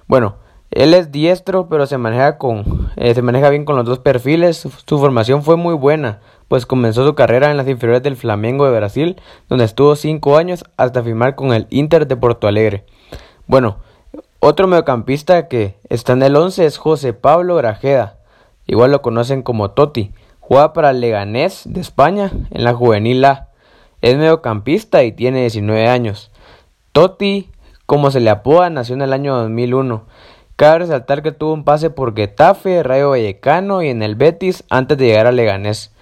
Bueno, 0.08 0.38
él 0.72 0.92
es 0.92 1.12
diestro, 1.12 1.68
pero 1.68 1.86
se 1.86 1.98
maneja 1.98 2.36
con 2.36 2.90
eh, 2.96 3.14
se 3.14 3.22
maneja 3.22 3.48
bien 3.50 3.64
con 3.64 3.76
los 3.76 3.84
dos 3.84 4.00
perfiles. 4.00 4.56
Su, 4.56 4.98
formación 4.98 5.44
fue 5.44 5.54
muy 5.54 5.74
buena, 5.74 6.18
pues 6.48 6.66
comenzó 6.66 7.06
su 7.06 7.14
carrera 7.14 7.48
en 7.52 7.56
las 7.56 7.68
inferiores 7.68 8.02
del 8.02 8.16
Flamengo 8.16 8.64
de 8.68 8.76
Brasil, 8.76 9.16
donde 9.48 9.66
estuvo 9.66 9.94
5 9.94 10.36
años 10.38 10.64
hasta 10.76 11.04
firmar 11.04 11.36
con 11.36 11.52
el 11.52 11.68
Inter 11.70 12.08
de 12.08 12.16
Porto 12.16 12.48
Alegre. 12.48 12.86
Bueno, 13.46 13.76
otro 14.40 14.66
mediocampista 14.66 15.46
que 15.46 15.76
está 15.90 16.14
en 16.14 16.24
el 16.24 16.34
11 16.34 16.66
es 16.66 16.76
José 16.76 17.12
Pablo 17.12 17.54
Grajeda, 17.54 18.18
igual 18.66 18.90
lo 18.90 19.00
conocen 19.00 19.42
como 19.42 19.70
Toti. 19.70 20.12
Juega 20.48 20.72
para 20.72 20.90
el 20.90 21.00
Leganés 21.00 21.62
de 21.64 21.80
España 21.80 22.30
en 22.50 22.62
la 22.62 22.72
juvenil 22.72 23.24
A. 23.24 23.48
Es 24.00 24.16
mediocampista 24.16 25.02
y 25.02 25.10
tiene 25.10 25.40
19 25.40 25.88
años. 25.88 26.30
Totti, 26.92 27.50
como 27.84 28.12
se 28.12 28.20
le 28.20 28.30
apoda, 28.30 28.70
nació 28.70 28.94
en 28.94 29.02
el 29.02 29.12
año 29.12 29.34
2001 29.34 30.06
Cabe 30.56 30.78
resaltar 30.78 31.22
que 31.22 31.32
tuvo 31.32 31.52
un 31.52 31.64
pase 31.64 31.90
por 31.90 32.16
Getafe, 32.16 32.82
Rayo 32.82 33.10
Vallecano 33.10 33.82
y 33.82 33.88
en 33.88 34.02
el 34.02 34.14
Betis 34.14 34.64
antes 34.70 34.96
de 34.96 35.04
llegar 35.04 35.26
a 35.26 35.32
Leganés. 35.32 35.92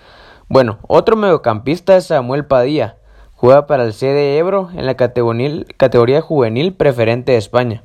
Bueno, 0.48 0.78
otro 0.86 1.16
mediocampista 1.16 1.96
es 1.96 2.06
Samuel 2.06 2.44
Padilla. 2.44 2.96
Juega 3.32 3.66
para 3.66 3.82
el 3.82 3.94
CD 3.94 4.38
Ebro 4.38 4.68
en 4.76 4.86
la 4.86 4.94
categoría 4.94 6.20
juvenil 6.20 6.74
preferente 6.74 7.32
de 7.32 7.38
España. 7.38 7.82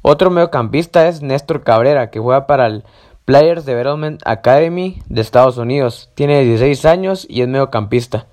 Otro 0.00 0.30
mediocampista 0.30 1.06
es 1.06 1.20
Néstor 1.20 1.64
Cabrera, 1.64 2.10
que 2.10 2.20
juega 2.20 2.46
para 2.46 2.66
el 2.66 2.84
Players 3.30 3.64
Development 3.64 4.20
Academy 4.24 5.00
de 5.06 5.20
Estados 5.20 5.56
Unidos. 5.56 6.10
Tiene 6.16 6.42
16 6.42 6.84
años 6.84 7.26
y 7.30 7.42
es 7.42 7.46
mediocampista. 7.46 8.26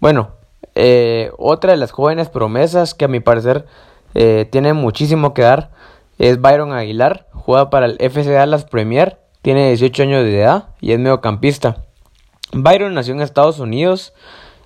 Bueno, 0.00 0.32
eh, 0.74 1.30
otra 1.38 1.70
de 1.70 1.76
las 1.76 1.92
jóvenes 1.92 2.30
promesas 2.30 2.94
que 2.94 3.04
a 3.04 3.08
mi 3.08 3.20
parecer 3.20 3.66
eh, 4.14 4.48
tiene 4.50 4.72
muchísimo 4.72 5.34
que 5.34 5.42
dar 5.42 5.70
es 6.18 6.40
Byron 6.40 6.72
Aguilar. 6.72 7.28
Juega 7.32 7.70
para 7.70 7.86
el 7.86 7.96
FC 8.00 8.28
Dallas 8.28 8.64
Premier. 8.64 9.20
Tiene 9.40 9.68
18 9.68 10.02
años 10.02 10.24
de 10.24 10.40
edad 10.40 10.70
y 10.80 10.90
es 10.90 10.98
mediocampista. 10.98 11.84
Byron 12.52 12.92
nació 12.92 13.14
en 13.14 13.20
Estados 13.20 13.60
Unidos 13.60 14.14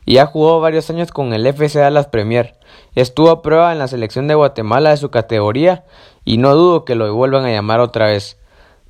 y 0.07 0.17
ha 0.17 0.25
jugado 0.25 0.61
varios 0.61 0.89
años 0.89 1.13
con 1.13 1.35
el 1.35 1.47
FC 1.47 1.79
Dallas 1.79 2.07
Premier. 2.07 2.57
Estuvo 2.95 3.29
a 3.29 3.43
prueba 3.43 3.71
en 3.71 3.81
la 3.81 3.89
selección 3.89 4.29
de 4.29 4.35
Guatemala 4.35 4.89
de 4.89 4.97
su 4.97 5.11
categoría 5.11 5.85
y 6.25 6.39
no 6.39 6.55
dudo 6.55 6.87
que 6.87 6.95
lo 6.95 7.15
vuelvan 7.15 7.45
a 7.45 7.53
llamar 7.53 7.81
otra 7.81 8.07
vez. 8.07 8.41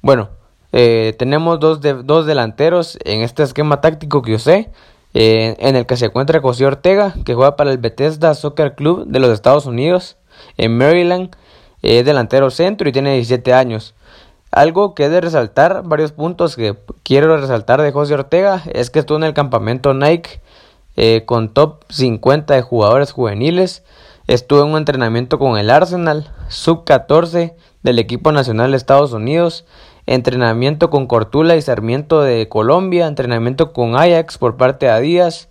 Bueno, 0.00 0.28
eh, 0.76 1.14
tenemos 1.16 1.60
dos, 1.60 1.78
dos 1.80 2.26
delanteros 2.26 2.98
en 3.04 3.20
este 3.20 3.44
esquema 3.44 3.80
táctico 3.80 4.22
que 4.22 4.34
usé, 4.34 4.72
eh, 5.14 5.54
en 5.60 5.76
el 5.76 5.87
que 5.87 5.96
se 5.96 6.06
encuentra 6.06 6.40
José 6.40 6.66
Ortega, 6.66 7.14
que 7.24 7.34
juega 7.34 7.54
para 7.54 7.70
el 7.70 7.78
Bethesda 7.78 8.34
Soccer 8.34 8.74
Club 8.74 9.06
de 9.06 9.20
los 9.20 9.30
Estados 9.30 9.66
Unidos, 9.66 10.16
en 10.56 10.76
Maryland, 10.76 11.30
es 11.80 12.04
delantero 12.04 12.50
centro 12.50 12.88
y 12.88 12.92
tiene 12.92 13.14
17 13.14 13.52
años. 13.52 13.94
Algo 14.50 14.96
que 14.96 15.04
he 15.04 15.08
de 15.08 15.20
resaltar, 15.20 15.84
varios 15.84 16.10
puntos 16.10 16.56
que 16.56 16.76
quiero 17.04 17.37
resaltar 17.37 17.80
de 17.80 17.92
José 17.92 18.14
Ortega, 18.14 18.64
es 18.72 18.90
que 18.90 18.98
estuvo 18.98 19.18
en 19.18 19.24
el 19.24 19.32
campamento 19.32 19.94
Nike 19.94 20.40
eh, 20.96 21.22
con 21.24 21.54
top 21.54 21.84
50 21.88 22.52
de 22.52 22.62
jugadores 22.62 23.12
juveniles. 23.12 23.84
Estuvo 24.26 24.62
en 24.62 24.70
un 24.72 24.78
entrenamiento 24.78 25.38
con 25.38 25.56
el 25.56 25.70
Arsenal, 25.70 26.32
sub 26.48 26.82
14 26.82 27.54
del 27.84 27.98
equipo 28.00 28.32
nacional 28.32 28.72
de 28.72 28.76
Estados 28.76 29.12
Unidos, 29.12 29.66
entrenamiento 30.06 30.90
con 30.90 31.06
Cortula 31.06 31.56
y 31.56 31.62
Sarmiento 31.62 32.22
de 32.22 32.48
Colombia, 32.48 33.06
entrenamiento 33.06 33.72
con 33.72 33.96
Ajax 33.96 34.38
por 34.38 34.56
parte 34.56 34.86
de 34.86 34.92
Adidas, 34.92 35.48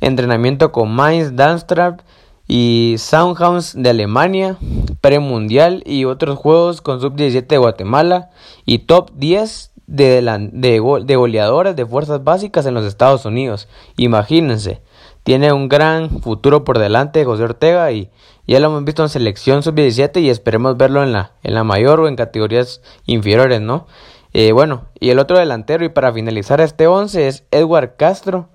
entrenamiento 0.00 0.72
con 0.72 0.94
Mainz, 0.94 1.36
Darmstadt 1.36 2.02
y 2.46 2.96
Soundhouse 2.98 3.74
de 3.74 3.90
Alemania, 3.90 4.58
premundial 5.00 5.82
y 5.86 6.04
otros 6.04 6.38
juegos 6.38 6.82
con 6.82 7.00
sub-17 7.00 7.46
de 7.46 7.58
Guatemala 7.58 8.30
y 8.66 8.80
top 8.80 9.10
10 9.14 9.72
de, 9.86 10.50
de, 10.52 10.78
goleadores 11.16 11.76
de 11.76 11.86
fuerzas 11.86 12.22
básicas 12.24 12.66
en 12.66 12.74
los 12.74 12.84
Estados 12.84 13.24
Unidos. 13.24 13.68
Imagínense, 13.96 14.82
tiene 15.24 15.52
un 15.52 15.68
gran 15.68 16.20
futuro 16.20 16.64
por 16.64 16.78
delante 16.78 17.24
José 17.24 17.44
Ortega 17.44 17.90
y 17.90 18.10
ya 18.46 18.60
lo 18.60 18.68
hemos 18.68 18.84
visto 18.84 19.02
en 19.02 19.08
selección 19.08 19.62
sub-17 19.62 20.20
y 20.20 20.30
esperemos 20.30 20.76
verlo 20.76 21.02
en 21.02 21.12
la, 21.12 21.32
en 21.42 21.54
la 21.54 21.64
mayor 21.64 22.00
o 22.00 22.08
en 22.08 22.16
categorías 22.16 22.82
inferiores, 23.06 23.60
¿no? 23.60 23.86
Eh, 24.34 24.52
bueno, 24.52 24.84
y 25.00 25.10
el 25.10 25.18
otro 25.18 25.38
delantero 25.38 25.84
y 25.84 25.88
para 25.88 26.12
finalizar 26.12 26.60
este 26.60 26.86
11 26.86 27.28
es 27.28 27.44
Edward 27.50 27.96
Castro, 27.96 28.50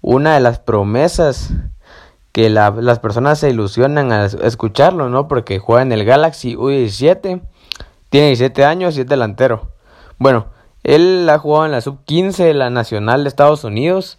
una 0.00 0.34
de 0.34 0.40
las 0.40 0.58
promesas 0.58 1.52
que 2.32 2.48
las 2.48 2.98
personas 3.00 3.40
se 3.40 3.50
ilusionan 3.50 4.12
a 4.12 4.24
escucharlo, 4.24 5.08
¿no? 5.10 5.28
Porque 5.28 5.58
juega 5.58 5.82
en 5.82 5.92
el 5.92 6.04
Galaxy 6.04 6.56
U17, 6.56 7.42
tiene 8.08 8.26
17 8.28 8.64
años 8.64 8.96
y 8.96 9.00
es 9.00 9.06
delantero. 9.06 9.72
Bueno, 10.18 10.46
él 10.82 11.28
ha 11.28 11.38
jugado 11.38 11.66
en 11.66 11.72
la 11.72 11.80
sub-15 11.80 12.44
de 12.44 12.54
la 12.54 12.70
Nacional 12.70 13.24
de 13.24 13.28
Estados 13.28 13.64
Unidos. 13.64 14.18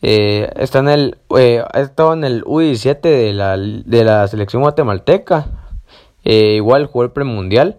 Eh, 0.00 0.50
está 0.56 0.78
en 0.78 0.88
el, 0.88 1.18
eh, 1.36 1.64
ha 1.72 1.80
estado 1.80 2.12
en 2.12 2.24
el 2.24 2.44
U17 2.44 3.00
de 3.00 3.32
la, 3.32 3.56
de 3.56 4.04
la 4.04 4.28
selección 4.28 4.62
guatemalteca. 4.62 5.46
Eh, 6.24 6.54
igual 6.56 6.86
jugó 6.86 7.04
el 7.04 7.10
premundial 7.10 7.78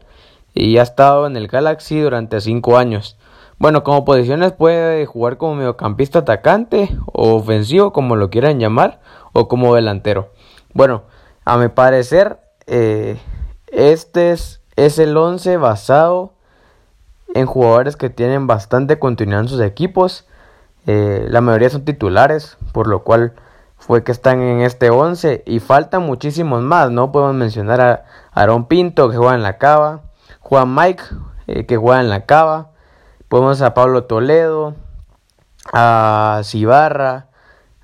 y 0.54 0.78
ha 0.78 0.84
estado 0.84 1.28
en 1.28 1.38
el 1.38 1.48
Galaxy 1.48 2.00
durante 2.00 2.42
5 2.42 2.78
años. 2.78 3.18
Bueno, 3.58 3.84
como 3.84 4.06
posiciones 4.06 4.54
puede 4.54 5.06
jugar 5.06 5.38
como 5.38 5.56
mediocampista 5.56 6.20
atacante 6.20 6.90
o 7.08 7.36
ofensivo, 7.36 7.92
como 7.92 8.16
lo 8.16 8.30
quieran 8.30 8.60
llamar, 8.60 9.02
o 9.34 9.48
como 9.48 9.76
delantero. 9.76 10.32
Bueno, 10.74 11.04
a 11.44 11.58
mi 11.58 11.68
parecer, 11.68 12.40
este 12.68 14.32
es, 14.32 14.62
es 14.78 14.98
el 14.98 15.16
11 15.18 15.58
basado 15.58 16.34
en 17.34 17.46
jugadores 17.46 17.98
que 17.98 18.10
tienen 18.10 18.48
bastante 18.48 18.98
continuidad 18.98 19.42
en 19.42 19.50
sus 19.50 19.62
equipos. 19.62 20.26
Eh, 20.92 21.28
la 21.30 21.40
mayoría 21.42 21.70
son 21.70 21.86
titulares, 21.86 22.58
por 22.72 22.88
lo 22.88 23.04
cual 23.04 23.34
fue 23.78 24.04
que 24.04 24.12
están 24.12 24.42
en 24.42 24.62
este 24.62 24.90
11 24.90 25.44
y 25.46 25.60
faltan 25.60 26.02
muchísimos 26.02 26.64
más, 26.64 26.90
¿no? 26.90 27.12
Podemos 27.12 27.36
mencionar 27.36 27.80
a 27.80 28.06
Aaron 28.32 28.66
Pinto 28.66 29.08
que 29.08 29.16
juega 29.16 29.36
en 29.36 29.44
la 29.44 29.60
cava, 29.60 30.02
Juan 30.40 30.74
Mike 30.74 31.04
eh, 31.46 31.68
que 31.68 31.78
juega 31.78 32.02
en 32.02 32.10
la 32.10 32.26
cava, 32.26 32.72
Podemos 33.28 33.62
a 33.62 33.76
Pablo 33.76 34.06
Toledo, 34.06 34.74
a 35.74 36.42
Cibarra, 36.44 37.28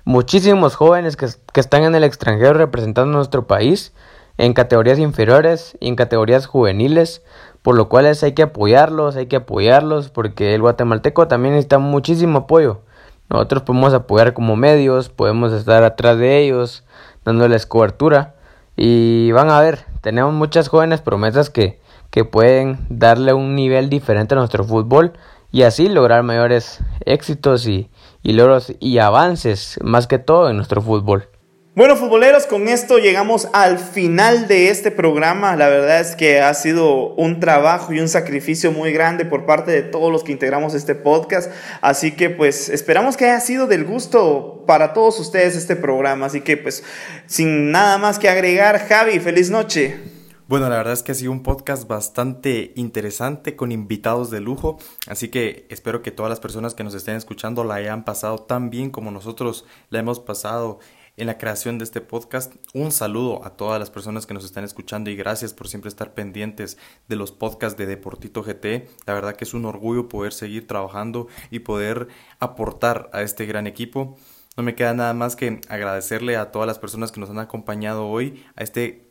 muchísimos 0.04 0.74
jóvenes 0.74 1.16
que, 1.16 1.26
están 1.60 1.84
en 1.84 1.94
el 1.94 2.02
extranjero 2.02 2.54
representando 2.54 3.16
nuestro 3.16 3.46
país 3.46 3.92
en 4.36 4.52
categorías 4.52 4.98
inferiores 4.98 5.76
y 5.78 5.86
en 5.86 5.94
categorías 5.94 6.46
juveniles, 6.46 7.22
por 7.62 7.76
lo 7.76 7.88
cual 7.88 8.06
hay 8.06 8.32
que 8.32 8.42
apoyarlos, 8.42 9.14
hay 9.14 9.26
que 9.26 9.36
apoyarlos, 9.36 10.10
porque 10.10 10.56
el 10.56 10.62
guatemalteco 10.62 11.28
también 11.28 11.54
necesita 11.54 11.78
muchísimo 11.78 12.38
apoyo. 12.38 12.80
Nosotros 13.28 13.62
podemos 13.62 13.92
apoyar 13.94 14.32
como 14.34 14.56
medios, 14.56 15.08
podemos 15.08 15.52
estar 15.52 15.82
atrás 15.82 16.18
de 16.18 16.38
ellos, 16.38 16.84
dándoles 17.24 17.66
cobertura. 17.66 18.34
Y 18.76 19.32
van 19.32 19.50
a 19.50 19.60
ver, 19.60 19.84
tenemos 20.00 20.32
muchas 20.32 20.68
jóvenes 20.68 21.00
promesas 21.00 21.50
que, 21.50 21.80
que 22.10 22.24
pueden 22.24 22.86
darle 22.88 23.32
un 23.32 23.54
nivel 23.54 23.88
diferente 23.88 24.34
a 24.34 24.38
nuestro 24.38 24.64
fútbol 24.64 25.14
y 25.52 25.62
así 25.62 25.88
lograr 25.88 26.22
mayores 26.22 26.80
éxitos 27.04 27.66
y, 27.66 27.90
logros 28.22 28.74
y 28.80 28.98
avances, 28.98 29.78
más 29.82 30.06
que 30.06 30.18
todo 30.18 30.50
en 30.50 30.56
nuestro 30.56 30.82
fútbol. 30.82 31.28
Bueno, 31.76 31.94
futboleros, 31.94 32.46
con 32.46 32.68
esto 32.68 32.96
llegamos 32.96 33.48
al 33.52 33.78
final 33.78 34.48
de 34.48 34.70
este 34.70 34.90
programa. 34.90 35.56
La 35.56 35.68
verdad 35.68 36.00
es 36.00 36.16
que 36.16 36.40
ha 36.40 36.54
sido 36.54 37.12
un 37.16 37.38
trabajo 37.38 37.92
y 37.92 38.00
un 38.00 38.08
sacrificio 38.08 38.72
muy 38.72 38.94
grande 38.94 39.26
por 39.26 39.44
parte 39.44 39.72
de 39.72 39.82
todos 39.82 40.10
los 40.10 40.24
que 40.24 40.32
integramos 40.32 40.72
este 40.72 40.94
podcast. 40.94 41.52
Así 41.82 42.12
que 42.12 42.30
pues 42.30 42.70
esperamos 42.70 43.18
que 43.18 43.26
haya 43.26 43.40
sido 43.40 43.66
del 43.66 43.84
gusto 43.84 44.64
para 44.66 44.94
todos 44.94 45.20
ustedes 45.20 45.54
este 45.54 45.76
programa. 45.76 46.24
Así 46.24 46.40
que 46.40 46.56
pues 46.56 46.82
sin 47.26 47.72
nada 47.72 47.98
más 47.98 48.18
que 48.18 48.30
agregar, 48.30 48.78
Javi, 48.88 49.20
feliz 49.20 49.50
noche. 49.50 50.00
Bueno, 50.48 50.70
la 50.70 50.78
verdad 50.78 50.94
es 50.94 51.02
que 51.02 51.12
ha 51.12 51.14
sido 51.14 51.32
un 51.32 51.42
podcast 51.42 51.86
bastante 51.86 52.72
interesante 52.76 53.54
con 53.54 53.70
invitados 53.72 54.30
de 54.30 54.40
lujo, 54.40 54.78
así 55.08 55.28
que 55.28 55.66
espero 55.70 56.02
que 56.02 56.12
todas 56.12 56.30
las 56.30 56.38
personas 56.38 56.72
que 56.72 56.84
nos 56.84 56.94
estén 56.94 57.16
escuchando 57.16 57.64
la 57.64 57.74
hayan 57.74 58.04
pasado 58.04 58.38
tan 58.38 58.70
bien 58.70 58.90
como 58.90 59.10
nosotros 59.10 59.66
la 59.90 59.98
hemos 59.98 60.20
pasado 60.20 60.78
en 61.16 61.26
la 61.26 61.38
creación 61.38 61.78
de 61.78 61.84
este 61.84 62.00
podcast. 62.00 62.54
Un 62.74 62.92
saludo 62.92 63.44
a 63.44 63.56
todas 63.56 63.80
las 63.80 63.90
personas 63.90 64.26
que 64.26 64.34
nos 64.34 64.44
están 64.44 64.64
escuchando 64.64 65.10
y 65.10 65.16
gracias 65.16 65.54
por 65.54 65.68
siempre 65.68 65.88
estar 65.88 66.14
pendientes 66.14 66.76
de 67.08 67.16
los 67.16 67.32
podcasts 67.32 67.78
de 67.78 67.86
Deportito 67.86 68.42
GT. 68.42 68.88
La 69.06 69.14
verdad 69.14 69.36
que 69.36 69.44
es 69.44 69.54
un 69.54 69.64
orgullo 69.64 70.08
poder 70.08 70.32
seguir 70.32 70.66
trabajando 70.66 71.28
y 71.50 71.60
poder 71.60 72.08
aportar 72.38 73.10
a 73.12 73.22
este 73.22 73.46
gran 73.46 73.66
equipo. 73.66 74.16
No 74.56 74.62
me 74.62 74.74
queda 74.74 74.94
nada 74.94 75.14
más 75.14 75.36
que 75.36 75.60
agradecerle 75.68 76.36
a 76.36 76.50
todas 76.50 76.66
las 76.66 76.78
personas 76.78 77.12
que 77.12 77.20
nos 77.20 77.30
han 77.30 77.38
acompañado 77.38 78.06
hoy 78.06 78.44
a 78.56 78.62
este 78.62 79.10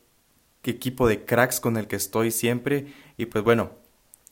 equipo 0.63 1.08
de 1.08 1.25
cracks 1.25 1.60
con 1.60 1.77
el 1.77 1.87
que 1.87 1.95
estoy 1.95 2.31
siempre. 2.31 2.93
Y 3.17 3.27
pues 3.27 3.43
bueno, 3.43 3.71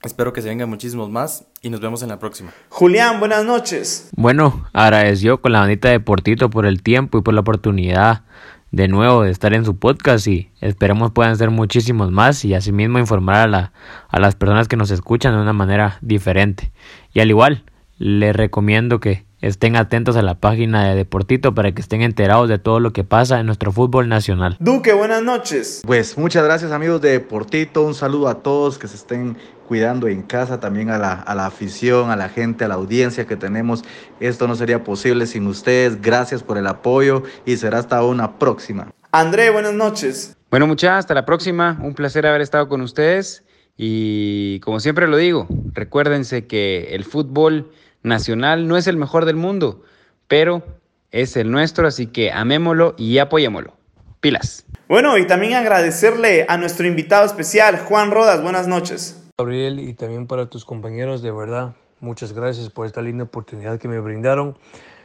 espero 0.04 0.34
que 0.34 0.42
se 0.42 0.50
vengan 0.50 0.70
muchísimos 0.70 1.10
más 1.10 1.46
y 1.62 1.70
nos 1.70 1.80
vemos 1.80 2.04
en 2.04 2.10
la 2.10 2.20
próxima. 2.20 2.52
Julián, 2.70 3.20
buenas 3.20 3.46
noches. 3.46 4.10
Bueno, 4.16 4.66
agradeció 4.74 5.42
con 5.42 5.52
la 5.52 5.60
bandita 5.60 5.90
de 5.90 6.00
Portito 6.00 6.50
por 6.50 6.66
el 6.66 6.84
tiempo 6.84 7.18
y 7.18 7.22
por 7.22 7.34
la 7.34 7.42
oportunidad 7.42 8.24
de 8.72 8.88
nuevo 8.88 9.22
de 9.22 9.32
estar 9.32 9.54
en 9.54 9.66
su 9.66 9.78
podcast 9.78 10.28
y 10.28 10.50
esperemos 10.60 11.12
puedan 11.12 11.38
ser 11.38 11.52
muchísimos 11.52 12.12
más 12.12 12.44
y 12.44 12.56
asimismo 12.56 12.98
informar 12.98 13.36
a, 13.36 13.48
la, 13.48 13.74
a 14.10 14.20
las 14.20 14.36
personas 14.36 14.68
que 14.68 14.78
nos 14.78 14.90
escuchan 14.90 15.36
de 15.36 15.42
una 15.42 15.54
manera 15.54 16.00
diferente. 16.02 16.72
Y 17.14 17.20
al 17.20 17.30
igual, 17.30 17.64
les 18.00 18.36
recomiendo 18.36 19.00
que 19.00 19.26
estén 19.44 19.76
atentos 19.76 20.16
a 20.16 20.22
la 20.22 20.36
página 20.36 20.88
de 20.88 20.96
Deportito 20.96 21.54
para 21.54 21.74
que 21.74 21.82
estén 21.82 22.02
enterados 22.02 22.48
de 22.48 22.60
todo 22.60 22.80
lo 22.80 22.94
que 22.94 23.04
pasa 23.04 23.42
en 23.42 23.46
nuestro 23.46 23.74
fútbol 23.74 24.08
nacional. 24.08 24.56
Duque, 24.60 24.94
buenas 24.94 25.22
noches. 25.22 25.82
Pues 25.86 26.18
muchas 26.18 26.46
gracias 26.46 26.72
amigos 26.72 27.02
de 27.02 27.12
Deportito, 27.12 27.84
un 27.84 27.94
saludo 27.94 28.30
a 28.30 28.42
todos 28.42 28.78
que 28.78 28.88
se 28.88 28.96
estén 28.96 29.38
cuidando 29.68 30.08
en 30.08 30.22
casa, 30.22 30.62
también 30.62 30.90
a 30.90 30.98
la, 30.98 31.14
a 31.14 31.36
la 31.36 31.46
afición, 31.46 32.10
a 32.10 32.16
la 32.16 32.30
gente, 32.30 32.64
a 32.64 32.70
la 32.70 32.76
audiencia 32.76 33.28
que 33.28 33.36
tenemos. 33.36 33.84
Esto 34.22 34.48
no 34.48 34.56
sería 34.56 34.84
posible 34.84 35.28
sin 35.28 35.46
ustedes. 35.48 36.02
Gracias 36.02 36.42
por 36.42 36.58
el 36.58 36.68
apoyo 36.68 37.24
y 37.46 37.58
será 37.58 37.80
hasta 37.80 38.02
una 38.04 38.40
próxima. 38.40 38.94
André, 39.12 39.50
buenas 39.50 39.74
noches. 39.74 40.38
Bueno 40.50 40.68
muchachos, 40.68 41.00
hasta 41.00 41.14
la 41.14 41.26
próxima. 41.26 41.80
Un 41.82 41.96
placer 41.96 42.26
haber 42.26 42.42
estado 42.42 42.70
con 42.70 42.82
ustedes 42.82 43.44
Y 43.76 44.60
como 44.62 44.80
siempre 44.80 45.08
lo 45.08 45.18
digo, 45.18 45.48
recuérdense 45.74 46.48
que 46.48 46.96
el 46.96 47.04
fútbol 47.04 47.72
nacional 48.04 48.68
no 48.68 48.78
es 48.78 48.88
el 48.88 48.98
mejor 48.98 49.26
del 49.26 49.36
mundo, 49.36 49.84
pero 50.28 50.64
es 51.12 51.36
el 51.38 51.52
nuestro, 51.52 51.88
así 51.88 52.08
que 52.08 52.32
amémoslo 52.32 52.96
y 52.98 53.18
apoyémoslo. 53.18 53.74
Pilas. 54.20 54.66
Bueno, 54.88 55.18
y 55.18 55.28
también 55.28 55.54
agradecerle 55.54 56.46
a 56.48 56.58
nuestro 56.58 56.88
invitado 56.88 57.26
especial, 57.26 57.80
Juan 57.80 58.12
Rodas. 58.12 58.42
Buenas 58.42 58.68
noches. 58.68 59.22
Gabriel, 59.38 59.80
y 59.80 59.94
también 59.94 60.28
para 60.28 60.46
tus 60.46 60.64
compañeros, 60.64 61.22
de 61.22 61.32
verdad, 61.32 61.76
muchas 62.00 62.34
gracias 62.34 62.70
por 62.70 62.86
esta 62.86 63.02
linda 63.02 63.24
oportunidad 63.24 63.80
que 63.80 63.88
me 63.88 64.00
brindaron. 64.00 64.58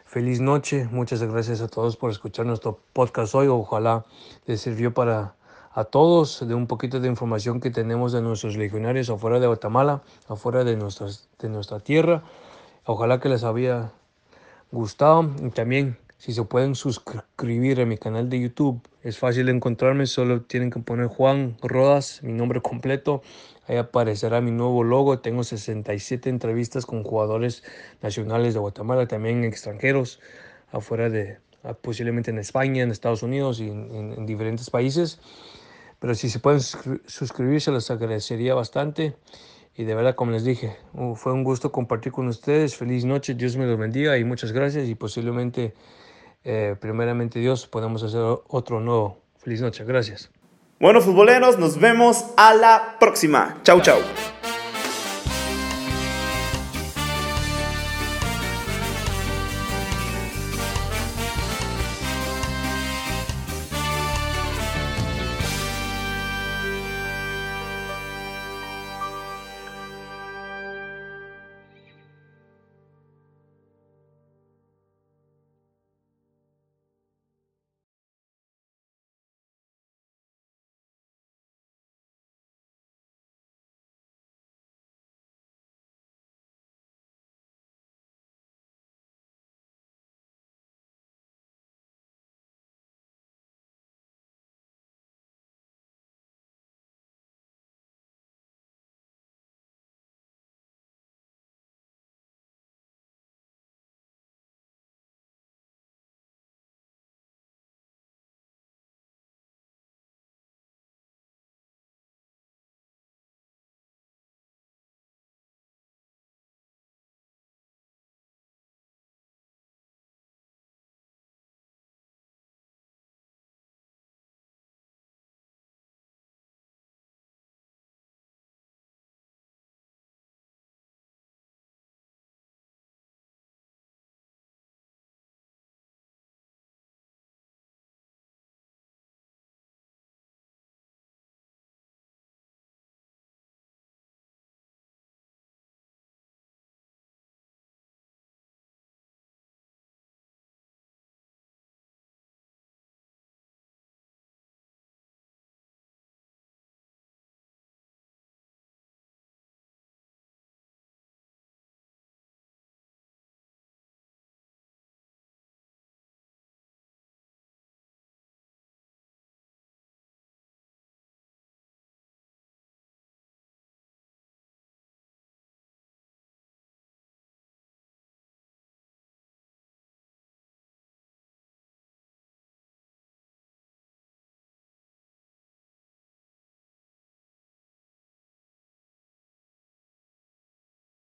Feliz 0.04 0.40
noche, 0.40 0.88
muchas 0.90 1.22
gracias 1.22 1.60
a 1.60 1.68
todos 1.68 1.96
por 1.96 2.10
escuchar 2.10 2.46
nuestro 2.46 2.80
podcast 2.92 3.34
hoy. 3.34 3.48
Ojalá 3.48 4.04
les 4.46 4.60
sirvió 4.60 4.94
para 4.94 5.34
a 5.74 5.84
todos 5.84 6.46
de 6.48 6.54
un 6.54 6.66
poquito 6.66 6.98
de 6.98 7.08
información 7.08 7.60
que 7.60 7.70
tenemos 7.70 8.12
de 8.12 8.20
nuestros 8.20 8.56
legionarios 8.56 9.10
afuera 9.10 9.38
de 9.38 9.46
Guatemala, 9.46 10.02
afuera 10.28 10.64
de, 10.64 10.76
nuestras, 10.76 11.28
de 11.38 11.48
nuestra 11.48 11.78
tierra. 11.78 12.22
Ojalá 12.90 13.20
que 13.20 13.28
les 13.28 13.44
había 13.44 13.92
gustado 14.72 15.30
y 15.42 15.50
también 15.50 15.98
si 16.16 16.32
se 16.32 16.42
pueden 16.44 16.74
suscribir 16.74 17.82
a 17.82 17.84
mi 17.84 17.98
canal 17.98 18.30
de 18.30 18.40
YouTube. 18.40 18.80
Es 19.02 19.18
fácil 19.18 19.50
encontrarme, 19.50 20.06
solo 20.06 20.40
tienen 20.40 20.70
que 20.70 20.80
poner 20.80 21.08
Juan 21.08 21.58
Rodas, 21.60 22.22
mi 22.22 22.32
nombre 22.32 22.62
completo. 22.62 23.20
Ahí 23.66 23.76
aparecerá 23.76 24.40
mi 24.40 24.52
nuevo 24.52 24.84
logo. 24.84 25.18
Tengo 25.18 25.44
67 25.44 26.30
entrevistas 26.30 26.86
con 26.86 27.04
jugadores 27.04 27.62
nacionales 28.00 28.54
de 28.54 28.60
Guatemala, 28.60 29.06
también 29.06 29.44
extranjeros, 29.44 30.18
afuera 30.72 31.10
de, 31.10 31.36
ah, 31.64 31.74
posiblemente 31.74 32.30
en 32.30 32.38
España, 32.38 32.82
en 32.82 32.90
Estados 32.90 33.22
Unidos 33.22 33.60
y 33.60 33.68
en, 33.68 34.24
diferentes 34.24 34.70
países. 34.70 35.20
Pero 35.98 36.14
si 36.14 36.30
se 36.30 36.38
pueden 36.38 36.62
suscribir, 36.62 37.60
se 37.60 37.70
les 37.70 37.90
agradecería 37.90 38.54
bastante. 38.54 39.14
Y 39.78 39.84
de 39.84 39.94
verdad, 39.94 40.16
como 40.16 40.32
les 40.32 40.42
dije, 40.42 40.76
fue 41.14 41.32
un 41.32 41.44
gusto 41.44 41.70
compartir 41.70 42.10
con 42.10 42.26
ustedes. 42.26 42.76
Feliz 42.76 43.04
noche, 43.04 43.34
Dios 43.34 43.56
me 43.56 43.64
los 43.64 43.78
bendiga 43.78 44.18
y 44.18 44.24
muchas 44.24 44.50
gracias. 44.50 44.88
Y 44.88 44.96
posiblemente, 44.96 45.72
eh, 46.42 46.74
primeramente 46.80 47.38
Dios, 47.38 47.68
podamos 47.68 48.02
hacer 48.02 48.20
otro 48.48 48.80
nuevo. 48.80 49.18
Feliz 49.36 49.60
noche, 49.60 49.84
gracias. 49.84 50.32
Bueno, 50.80 51.00
futboleros, 51.00 51.60
nos 51.60 51.78
vemos 51.78 52.24
a 52.36 52.54
la 52.54 52.96
próxima. 52.98 53.58
Chau, 53.62 53.80
chau. 53.80 54.00